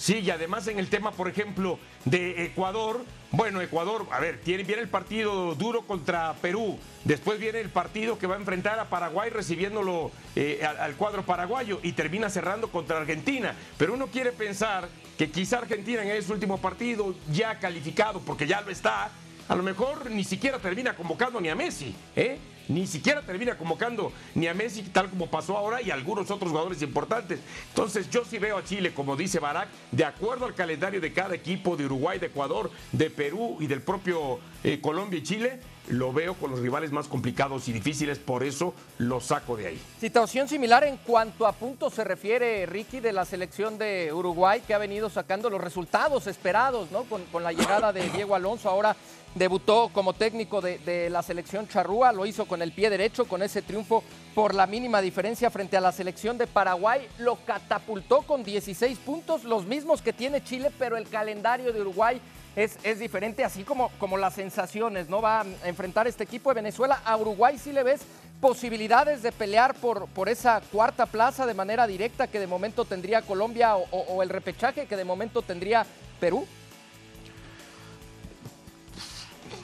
Sí, 0.00 0.20
y 0.20 0.30
además 0.30 0.66
en 0.66 0.78
el 0.78 0.88
tema, 0.88 1.12
por 1.12 1.28
ejemplo, 1.28 1.78
de 2.06 2.46
Ecuador, 2.46 3.04
bueno, 3.32 3.60
Ecuador, 3.60 4.06
a 4.10 4.18
ver, 4.18 4.40
tiene, 4.40 4.64
viene 4.64 4.80
el 4.80 4.88
partido 4.88 5.54
duro 5.54 5.82
contra 5.82 6.32
Perú, 6.40 6.78
después 7.04 7.38
viene 7.38 7.60
el 7.60 7.68
partido 7.68 8.18
que 8.18 8.26
va 8.26 8.36
a 8.36 8.38
enfrentar 8.38 8.78
a 8.78 8.88
Paraguay 8.88 9.28
recibiéndolo 9.28 10.10
eh, 10.36 10.62
al, 10.64 10.94
cuadro 10.94 11.26
paraguayo 11.26 11.80
y 11.82 11.92
termina 11.92 12.30
cerrando 12.30 12.70
contra 12.70 12.96
Argentina. 12.96 13.54
Pero 13.76 13.92
uno 13.92 14.06
quiere 14.06 14.32
pensar 14.32 14.88
que 15.18 15.30
quizá 15.30 15.58
Argentina 15.58 16.02
en 16.02 16.08
ese 16.08 16.32
último 16.32 16.56
partido, 16.56 17.14
ya 17.30 17.58
calificado, 17.58 18.20
porque 18.20 18.46
ya 18.46 18.62
lo 18.62 18.70
está, 18.70 19.10
a 19.48 19.54
lo 19.54 19.62
mejor 19.62 20.10
ni 20.10 20.24
siquiera 20.24 20.58
termina 20.58 20.96
convocando 20.96 21.42
ni 21.42 21.50
a 21.50 21.54
Messi, 21.54 21.94
¿eh? 22.16 22.38
Ni 22.70 22.86
siquiera 22.86 23.22
termina 23.22 23.58
convocando 23.58 24.12
ni 24.34 24.46
a 24.46 24.54
Messi, 24.54 24.82
tal 24.82 25.10
como 25.10 25.26
pasó 25.26 25.58
ahora, 25.58 25.82
y 25.82 25.90
a 25.90 25.94
algunos 25.94 26.30
otros 26.30 26.50
jugadores 26.50 26.80
importantes. 26.82 27.40
Entonces, 27.68 28.08
yo 28.10 28.24
sí 28.24 28.38
veo 28.38 28.58
a 28.58 28.64
Chile, 28.64 28.94
como 28.94 29.16
dice 29.16 29.40
Barak, 29.40 29.68
de 29.90 30.04
acuerdo 30.04 30.46
al 30.46 30.54
calendario 30.54 31.00
de 31.00 31.12
cada 31.12 31.34
equipo 31.34 31.76
de 31.76 31.86
Uruguay, 31.86 32.18
de 32.18 32.26
Ecuador, 32.26 32.70
de 32.92 33.10
Perú 33.10 33.56
y 33.60 33.66
del 33.66 33.82
propio 33.82 34.38
eh, 34.62 34.80
Colombia 34.80 35.18
y 35.18 35.22
Chile, 35.22 35.60
lo 35.88 36.12
veo 36.12 36.34
con 36.34 36.50
los 36.50 36.60
rivales 36.60 36.92
más 36.92 37.08
complicados 37.08 37.68
y 37.68 37.72
difíciles, 37.72 38.18
por 38.18 38.44
eso 38.44 38.74
lo 38.98 39.20
saco 39.20 39.56
de 39.56 39.68
ahí. 39.68 39.80
Situación 39.98 40.46
similar 40.46 40.84
en 40.84 40.98
cuanto 40.98 41.46
a 41.46 41.52
puntos 41.52 41.94
se 41.94 42.04
refiere, 42.04 42.66
Ricky, 42.66 43.00
de 43.00 43.12
la 43.12 43.24
selección 43.24 43.78
de 43.78 44.12
Uruguay, 44.12 44.62
que 44.64 44.74
ha 44.74 44.78
venido 44.78 45.10
sacando 45.10 45.50
los 45.50 45.60
resultados 45.60 46.26
esperados, 46.26 46.90
¿no? 46.92 47.04
Con, 47.04 47.24
con 47.26 47.42
la 47.42 47.52
llegada 47.52 47.92
de 47.92 48.08
Diego 48.14 48.34
Alonso, 48.34 48.68
ahora 48.68 48.94
debutó 49.34 49.90
como 49.92 50.12
técnico 50.12 50.60
de, 50.60 51.08
la 51.10 51.22
selección 51.22 51.68
charrúa, 51.68 52.12
lo 52.12 52.26
hizo 52.26 52.46
con 52.46 52.62
el 52.62 52.72
pie 52.72 52.90
derecho, 52.90 53.26
con 53.26 53.42
ese 53.42 53.62
triunfo 53.62 54.02
por 54.34 54.54
la 54.54 54.66
mínima 54.66 55.00
diferencia 55.00 55.50
frente 55.50 55.76
a 55.76 55.80
la 55.80 55.92
selección 55.92 56.38
de 56.38 56.46
Paraguay, 56.46 57.06
lo 57.18 57.36
catapultó 57.44 58.22
con 58.22 58.42
16 58.42 58.98
puntos, 58.98 59.44
los 59.44 59.66
mismos 59.66 60.02
que 60.02 60.12
tiene 60.12 60.42
Chile, 60.42 60.70
pero 60.78 60.96
el 60.96 61.08
calendario 61.08 61.72
de 61.72 61.80
Uruguay 61.80 62.20
es, 62.56 62.78
es 62.82 62.98
diferente, 62.98 63.44
así 63.44 63.62
como, 63.62 63.90
como 63.98 64.16
las 64.16 64.34
sensaciones, 64.34 65.08
¿no? 65.08 65.22
Va 65.22 65.42
a 65.42 65.46
enfrentar 65.64 66.06
este 66.06 66.24
equipo 66.24 66.50
de 66.50 66.54
Venezuela, 66.54 67.00
a 67.04 67.16
Uruguay 67.16 67.58
sí 67.58 67.72
le 67.72 67.82
ves 67.82 68.02
posibilidades 68.40 69.22
de 69.22 69.32
pelear 69.32 69.74
por, 69.74 70.08
por 70.08 70.28
esa 70.28 70.60
cuarta 70.72 71.06
plaza 71.06 71.46
de 71.46 71.54
manera 71.54 71.86
directa 71.86 72.26
que 72.26 72.40
de 72.40 72.46
momento 72.46 72.84
tendría 72.84 73.22
Colombia 73.22 73.76
o 73.76 74.22
el 74.22 74.30
repechaje 74.30 74.86
que 74.86 74.96
de 74.96 75.04
momento 75.04 75.42
tendría 75.42 75.84
Perú. 76.18 76.46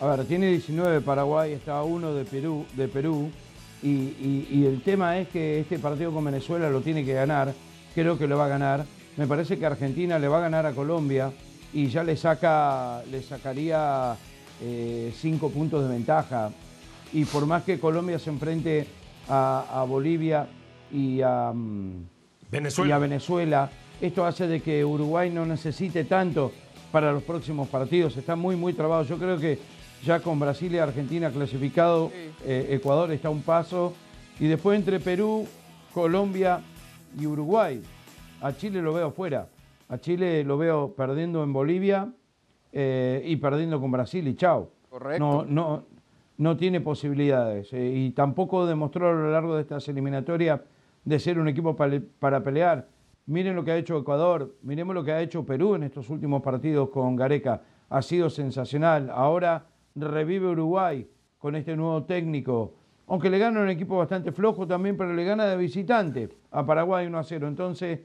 A 0.01 0.07
ver, 0.07 0.27
tiene 0.27 0.49
19 0.49 1.01
Paraguay, 1.01 1.53
está 1.53 1.83
uno 1.83 2.13
de 2.13 2.25
Perú, 2.25 2.67
de 2.77 2.89
Perú 2.89 3.31
y, 3.83 4.65
el 4.67 4.83
tema 4.83 5.19
es 5.19 5.29
que 5.29 5.61
este 5.61 5.79
partido 5.79 6.13
con 6.13 6.25
Venezuela 6.25 6.69
lo 6.71 6.81
tiene 6.81 7.05
que 7.05 7.15
ganar, 7.15 7.55
creo 7.95 8.19
que 8.19 8.27
lo 8.27 8.37
va 8.37 8.47
a 8.47 8.49
ganar. 8.49 8.85
Me 9.17 9.27
parece 9.27 9.59
que 9.59 9.67
Argentina 9.67 10.19
le 10.19 10.29
va 10.29 10.39
a 10.39 10.41
ganar 10.41 10.67
a 10.67 10.73
Colombia 10.73 11.33
y 11.73 11.87
ya 11.87 12.03
le 12.03 12.17
saca, 12.17 13.03
le 13.11 13.23
sacaría 13.23 14.17
eh, 14.61 15.13
cinco 15.17 15.51
puntos 15.51 15.83
de 15.83 15.89
ventaja. 15.89 16.51
Y 17.13 17.25
por 17.25 17.47
más 17.47 17.63
que 17.63 17.79
Colombia 17.79 18.19
se 18.19 18.31
enfrente 18.31 18.87
a, 19.29 19.85
Bolivia 19.89 20.47
y 20.93 21.21
a, 21.23 21.53
mm, 21.55 22.07
y 22.85 22.91
a 22.91 22.99
Venezuela, 22.99 23.71
esto 24.01 24.27
hace 24.27 24.47
de 24.47 24.61
que 24.61 24.85
Uruguay 24.85 25.31
no 25.31 25.47
necesite 25.47 26.05
tanto 26.05 26.53
para 26.93 27.13
los 27.13 27.23
próximos 27.23 27.69
partidos. 27.69 28.17
Está 28.17 28.37
muy, 28.37 28.57
muy 28.57 28.73
trabado. 28.73 29.05
Yo 29.05 29.17
creo 29.17 29.39
que 29.39 29.59
ya 30.05 30.21
con 30.21 30.39
Brasil 30.39 30.75
y 30.75 30.79
Argentina 30.79 31.31
clasificado, 31.31 32.11
eh, 32.45 32.69
Ecuador 32.71 33.11
está 33.13 33.29
a 33.29 33.31
un 33.31 33.43
paso, 33.43 33.95
y 34.39 34.47
después 34.47 34.79
entre 34.79 35.01
Perú, 35.01 35.47
Colombia 35.93 36.61
y 37.19 37.27
Uruguay. 37.27 37.83
A 38.41 38.53
Chile 38.53 38.83
lo 38.83 38.93
veo 38.93 39.11
fuera, 39.11 39.49
a 39.89 39.99
Chile 39.99 40.45
lo 40.45 40.59
veo 40.59 40.95
perdiendo 40.95 41.43
en 41.43 41.53
Bolivia 41.53 42.13
eh, 42.73 43.23
y 43.25 43.37
perdiendo 43.37 43.81
con 43.81 43.91
Brasil 43.91 44.27
y 44.29 44.35
chao. 44.35 44.71
Correcto. 44.91 45.19
No, 45.19 45.45
no, 45.45 45.85
no 46.39 46.57
tiene 46.57 46.81
posibilidades 46.81 47.73
eh, 47.73 47.93
y 47.95 48.11
tampoco 48.11 48.67
demostró 48.67 49.09
a 49.09 49.13
lo 49.13 49.31
largo 49.33 49.57
de 49.57 49.63
estas 49.63 49.89
eliminatorias 49.89 50.61
de 51.05 51.19
ser 51.19 51.39
un 51.39 51.49
equipo 51.49 51.75
para 51.75 52.43
pelear. 52.43 52.89
Miren 53.27 53.57
lo 53.57 53.65
que 53.65 53.73
ha 53.73 53.77
hecho 53.77 53.99
Ecuador, 53.99 54.55
miremos 54.63 54.95
lo 54.95 55.03
que 55.03 55.13
ha 55.13 55.21
hecho 55.21 55.45
Perú 55.45 55.75
en 55.75 55.85
estos 55.85 56.11
últimos 56.11 56.43
partidos 56.43 56.91
con 56.91 57.17
Gareca. 57.17 57.63
Ha 57.89 58.03
sido 58.03 58.29
sensacional. 58.29 59.11
Ahora 59.11 59.67
revive 59.97 60.49
Uruguay 60.49 61.09
con 61.39 61.57
este 61.57 61.77
nuevo 61.77 62.05
técnico. 62.05 62.75
Aunque 63.09 63.31
le 63.31 63.39
gana 63.39 63.61
un 63.61 63.69
equipo 63.69 63.97
bastante 63.99 64.33
flojo 64.33 64.67
también, 64.67 64.97
pero 64.97 65.15
le 65.15 65.25
gana 65.25 65.47
de 65.47 65.57
visitante 65.57 66.29
a 66.51 66.67
Paraguay 66.67 67.07
1 67.07 67.19
a 67.19 67.25
0. 67.25 67.49
Entonces, 67.49 68.01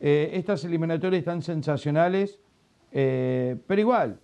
eh, 0.00 0.30
estas 0.32 0.64
eliminatorias 0.64 1.20
están 1.20 1.42
sensacionales, 1.42 2.40
eh, 2.92 3.56
pero 3.66 3.80
igual, 3.80 4.20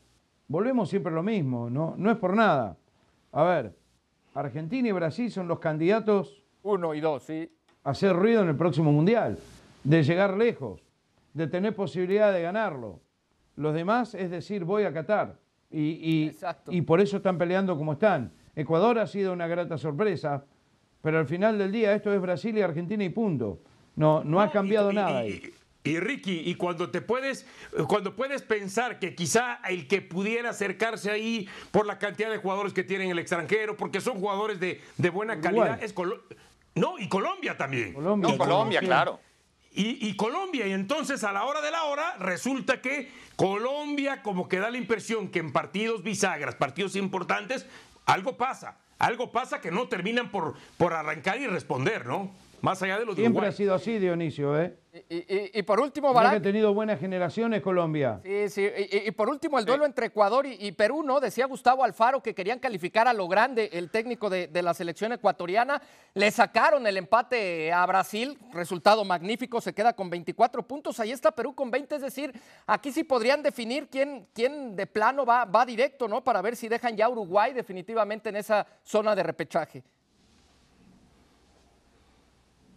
volvemos 0.48 0.88
siempre 0.88 1.12
a 1.12 1.14
lo 1.14 1.22
mismo, 1.22 1.68
¿no? 1.68 1.94
no 1.96 2.10
es 2.10 2.16
por 2.16 2.34
nada. 2.34 2.76
A 3.32 3.42
ver, 3.42 3.74
Argentina 4.34 4.88
y 4.88 4.92
Brasil 4.92 5.30
son 5.30 5.48
los 5.48 5.58
candidatos. 5.58 6.42
Uno 6.62 6.94
y 6.94 7.00
dos, 7.00 7.24
sí. 7.24 7.50
A 7.82 7.90
hacer 7.90 8.16
ruido 8.16 8.42
en 8.42 8.48
el 8.48 8.56
próximo 8.56 8.92
mundial, 8.92 9.38
de 9.82 10.02
llegar 10.02 10.36
lejos, 10.36 10.80
de 11.34 11.46
tener 11.48 11.74
posibilidad 11.74 12.32
de 12.32 12.40
ganarlo. 12.40 13.00
Los 13.56 13.74
demás 13.74 14.14
es 14.14 14.30
decir, 14.30 14.64
voy 14.64 14.84
a 14.84 14.92
Qatar. 14.92 15.43
Y, 15.76 16.32
y, 16.68 16.82
por 16.82 17.00
eso 17.00 17.16
están 17.16 17.36
peleando 17.36 17.76
como 17.76 17.94
están. 17.94 18.32
Ecuador 18.54 18.98
ha 19.00 19.06
sido 19.08 19.32
una 19.32 19.48
grata 19.48 19.76
sorpresa, 19.76 20.44
pero 21.02 21.18
al 21.18 21.26
final 21.26 21.58
del 21.58 21.72
día 21.72 21.92
esto 21.94 22.14
es 22.14 22.20
Brasil 22.20 22.56
y 22.56 22.62
Argentina 22.62 23.02
y 23.02 23.08
punto. 23.08 23.58
No, 23.96 24.22
no, 24.22 24.40
ha 24.40 24.52
cambiado 24.52 24.92
nada 24.92 25.18
ahí. 25.18 25.42
Y 25.82 25.98
Ricky, 25.98 26.42
y 26.46 26.54
cuando 26.54 26.90
te 26.90 27.02
puedes, 27.02 27.46
cuando 27.88 28.14
puedes 28.14 28.42
pensar 28.42 28.98
que 28.98 29.14
quizá 29.14 29.60
el 29.68 29.86
que 29.86 30.00
pudiera 30.00 30.50
acercarse 30.50 31.10
ahí 31.10 31.48
por 31.72 31.86
la 31.86 31.98
cantidad 31.98 32.30
de 32.30 32.38
jugadores 32.38 32.72
que 32.72 32.84
tienen 32.84 33.10
el 33.10 33.18
extranjero, 33.18 33.76
porque 33.76 34.00
son 34.00 34.18
jugadores 34.18 34.60
de, 34.60 34.80
buena 35.10 35.40
calidad, 35.40 35.82
es 35.82 35.94
no, 36.74 36.98
y 36.98 37.08
Colombia 37.08 37.56
también. 37.56 37.92
Colombia, 37.92 38.38
Colombia 38.38 38.80
claro. 38.80 39.20
Y, 39.76 40.14
Colombia, 40.14 40.68
y 40.68 40.72
entonces 40.72 41.24
a 41.24 41.32
la 41.32 41.44
hora 41.44 41.60
de 41.60 41.72
la 41.72 41.82
hora 41.82 42.16
resulta 42.18 42.80
que 42.80 43.10
Colombia 43.36 44.22
como 44.22 44.48
que 44.48 44.58
da 44.58 44.70
la 44.70 44.78
impresión 44.78 45.28
que 45.28 45.40
en 45.40 45.52
partidos 45.52 46.02
bisagras, 46.02 46.54
partidos 46.54 46.96
importantes, 46.96 47.66
algo 48.06 48.36
pasa, 48.36 48.78
algo 48.98 49.32
pasa 49.32 49.60
que 49.60 49.70
no 49.70 49.88
terminan 49.88 50.30
por, 50.30 50.54
por 50.76 50.92
arrancar 50.92 51.38
y 51.40 51.46
responder, 51.46 52.06
¿no? 52.06 52.30
Más 52.64 52.82
allá 52.82 52.98
de 52.98 53.04
los 53.04 53.14
Siempre 53.14 53.46
ha 53.46 53.52
sido 53.52 53.74
así, 53.74 53.98
Dionisio, 53.98 54.58
¿eh? 54.58 54.74
Y, 55.10 55.62
por 55.64 55.80
último, 55.80 56.12
Barak. 56.14 56.36
ha 56.36 56.40
tenido 56.40 56.72
buenas 56.72 57.00
generaciones 57.00 57.62
Colombia. 57.62 58.20
Sí, 58.22 58.48
sí. 58.48 58.70
Y, 59.06 59.10
por 59.10 59.28
último, 59.28 59.58
el 59.58 59.64
duelo 59.64 59.84
entre 59.84 60.06
Ecuador 60.06 60.46
y, 60.46 60.72
Perú, 60.72 61.02
¿no? 61.02 61.20
Decía 61.20 61.46
Gustavo 61.46 61.84
Alfaro 61.84 62.22
que 62.22 62.34
querían 62.34 62.60
calificar 62.60 63.06
a 63.08 63.12
lo 63.12 63.28
grande 63.28 63.68
el 63.72 63.90
técnico 63.90 64.30
de, 64.30 64.48
la 64.62 64.72
selección 64.72 65.12
ecuatoriana. 65.12 65.82
Le 66.14 66.30
sacaron 66.30 66.86
el 66.86 66.96
empate 66.96 67.72
a 67.72 67.84
Brasil, 67.86 68.38
resultado 68.52 69.04
magnífico, 69.04 69.60
se 69.60 69.74
queda 69.74 69.94
con 69.94 70.08
24 70.08 70.62
puntos. 70.62 71.00
Ahí 71.00 71.10
está 71.10 71.32
Perú 71.32 71.54
con 71.54 71.70
20, 71.70 71.96
es 71.96 72.02
decir, 72.02 72.32
aquí 72.66 72.92
sí 72.92 73.04
podrían 73.04 73.42
definir 73.42 73.88
quién, 73.88 74.28
quién 74.32 74.76
de 74.76 74.86
plano 74.86 75.26
va, 75.26 75.44
va 75.44 75.66
directo, 75.66 76.08
¿no? 76.08 76.22
Para 76.22 76.40
ver 76.40 76.56
si 76.56 76.68
dejan 76.68 76.96
ya 76.96 77.08
Uruguay 77.08 77.52
definitivamente 77.52 78.28
en 78.28 78.36
esa 78.36 78.66
zona 78.84 79.14
de 79.14 79.22
repechaje. 79.22 79.82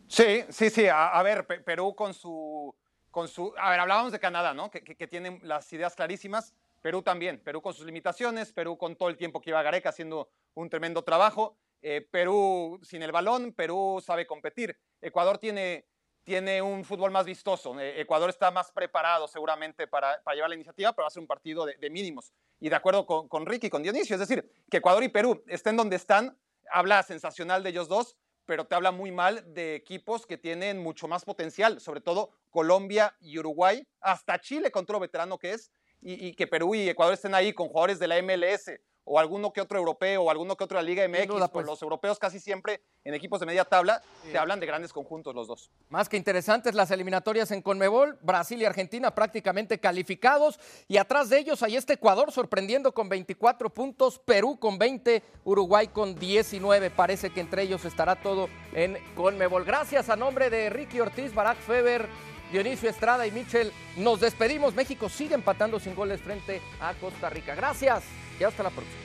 Sí, 0.08 0.46
sí, 0.50 0.70
sí. 0.70 0.88
A, 0.88 1.22
ver, 1.22 1.46
Perú 1.46 1.93
con 1.93 2.13
su, 2.13 2.74
con 3.12 3.28
su... 3.28 3.54
A 3.58 3.72
ver, 3.72 3.80
hablábamos 3.80 4.12
de 4.12 4.20
Canadá, 4.20 4.54
¿no? 4.54 4.72
Que, 4.72 4.82
que, 4.82 5.08
tienen 5.08 5.39
las 5.43 5.72
ideas 5.74 5.96
clarísimas. 5.96 6.54
Perú 6.82 7.02
también. 7.02 7.39
Perú 7.39 7.62
con 7.62 7.74
sus 7.74 7.86
limitaciones. 7.86 8.54
Perú 8.54 8.78
con 8.78 8.96
todo 8.96 9.10
el 9.10 9.17
tiempo 9.17 9.41
que 9.41 9.50
iba 9.50 9.62
Gareca 9.62 9.89
haciendo 9.89 10.30
un 10.54 10.70
tremendo 10.70 11.04
trabajo. 11.04 11.58
Eh, 11.82 12.08
Perú 12.10 12.80
sin 12.84 13.04
el 13.04 13.12
balón. 13.12 13.52
Perú 13.52 14.02
sabe 14.04 14.26
competir. 14.26 14.78
Ecuador 15.02 15.39
tiene, 15.39 15.86
tiene 16.24 16.62
un 16.62 16.86
fútbol 16.86 17.12
más 17.12 17.26
vistoso. 17.26 17.78
Eh, 17.78 18.00
Ecuador 18.00 18.30
está 18.30 18.50
más 18.50 18.72
preparado 18.72 19.28
seguramente 19.28 19.88
para, 19.88 20.22
para, 20.24 20.36
llevar 20.36 20.50
la 20.50 20.56
iniciativa, 20.56 20.93
pero 20.93 21.04
va 21.04 21.08
a 21.08 21.12
ser 21.12 21.22
un 21.22 21.28
partido 21.28 21.65
de, 21.65 21.89
mínimos. 21.89 22.32
Y 22.62 22.70
de 22.70 22.76
acuerdo 22.76 23.06
con, 23.06 23.28
con 23.28 23.46
Ricky, 23.46 23.70
con 23.70 23.84
Dionisio. 23.84 24.15
Es 24.15 24.22
decir, 24.22 24.50
que 24.72 24.78
Ecuador 24.78 25.04
y 25.04 25.10
Perú 25.10 25.43
estén 25.48 25.76
donde 25.76 25.98
están. 25.98 26.38
Habla 26.70 27.04
sensacional 27.04 27.63
de 27.63 27.70
ellos 27.70 27.88
dos 27.88 28.17
pero 28.47 28.65
te 28.65 28.73
habla 28.73 28.91
muy 28.91 29.12
mal 29.12 29.53
de 29.53 29.75
equipos 29.75 30.25
que 30.25 30.38
tienen 30.38 30.79
mucho 30.79 31.07
más 31.07 31.23
potencial, 31.25 31.79
sobre 31.79 32.01
todo 32.01 32.31
Colombia 32.49 33.15
y 33.19 33.38
Uruguay, 33.38 33.86
hasta 33.99 34.39
Chile 34.39 34.71
con 34.71 34.86
todo 34.88 34.99
veterano 34.99 35.38
que 35.38 35.51
es, 35.51 35.69
y, 36.01 36.33
que 36.33 36.47
Perú 36.47 36.73
y 36.75 36.88
Ecuador 36.88 37.13
estén 37.13 37.36
ahí 37.36 37.53
con 37.53 37.67
jugadores 37.67 37.99
de 37.99 38.07
la 38.07 38.21
MLS 38.21 38.71
o 39.08 39.20
alguno 39.20 39.54
que 39.54 39.62
otro 39.62 39.80
europeo 39.80 40.24
o 40.24 40.30
alguno 40.30 40.56
que 40.56 40.65
otro 40.65 40.78
de 40.78 40.84
la 40.84 40.89
Liga 40.89 41.08
MX, 41.08 41.28
duda, 41.28 41.48
pues 41.48 41.52
pues. 41.52 41.65
los 41.65 41.82
europeos 41.82 42.20
casi 42.20 42.39
siempre 42.39 42.82
en 43.06 43.13
equipos 43.13 43.39
de 43.39 43.46
media 43.46 43.63
tabla 43.63 44.02
te 44.32 44.38
hablan 44.38 44.60
de 44.60 44.65
grandes 44.65 44.91
conjuntos 44.91 45.34
los 45.34 45.48
dos. 45.48 45.72
Más 45.89 46.10
que 46.10 46.17
interesantes 46.17 46.76
las 46.76 46.91
eliminatorias 46.91 47.52
en 47.52 47.62
Conmebol, 47.62 48.20
Brasil 48.22 48.62
y 48.62 48.65
Argentina 48.65 49.15
prácticamente 49.15 49.80
calificados 49.80 50.60
y 50.89 50.98
atrás 50.98 51.30
de 51.30 51.39
ellos 51.39 51.63
hay 51.63 51.78
este 51.78 51.93
Ecuador 51.93 52.32
sorprendiendo 52.34 52.93
con 52.93 53.08
24 53.08 53.74
puntos, 53.74 54.20
Perú 54.20 54.60
con 54.60 54.78
20, 54.78 55.24
Uruguay 55.46 55.88
con 55.88 56.15
19. 56.15 56.91
Parece 56.91 57.30
que 57.30 57.39
entre 57.39 57.63
ellos 57.63 57.86
estará 57.86 58.17
todo 58.17 58.50
en 58.74 58.98
Conmebol. 59.15 59.63
Gracias 59.63 60.10
a 60.10 60.17
nombre 60.17 60.50
de 60.50 60.70
Ricky 60.70 61.00
Ortiz, 61.00 61.34
Barack 61.34 61.60
Feber, 61.60 62.10
Dionisio 62.52 62.89
Estrada 62.89 63.26
y 63.26 63.32
Michel. 63.32 63.72
Nos 63.96 64.20
despedimos. 64.20 64.76
México 64.76 65.08
sigue 65.08 65.36
empatando 65.36 65.80
sin 65.80 65.96
goles 65.96 66.22
frente 66.22 66.62
a 66.82 66.93
Costa 66.96 67.30
Rica. 67.30 67.56
Gracias 67.56 68.04
y 68.39 68.43
hasta 68.43 68.63
la 68.63 68.69
próxima. 68.69 69.02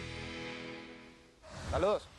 Saludos. 1.70 2.11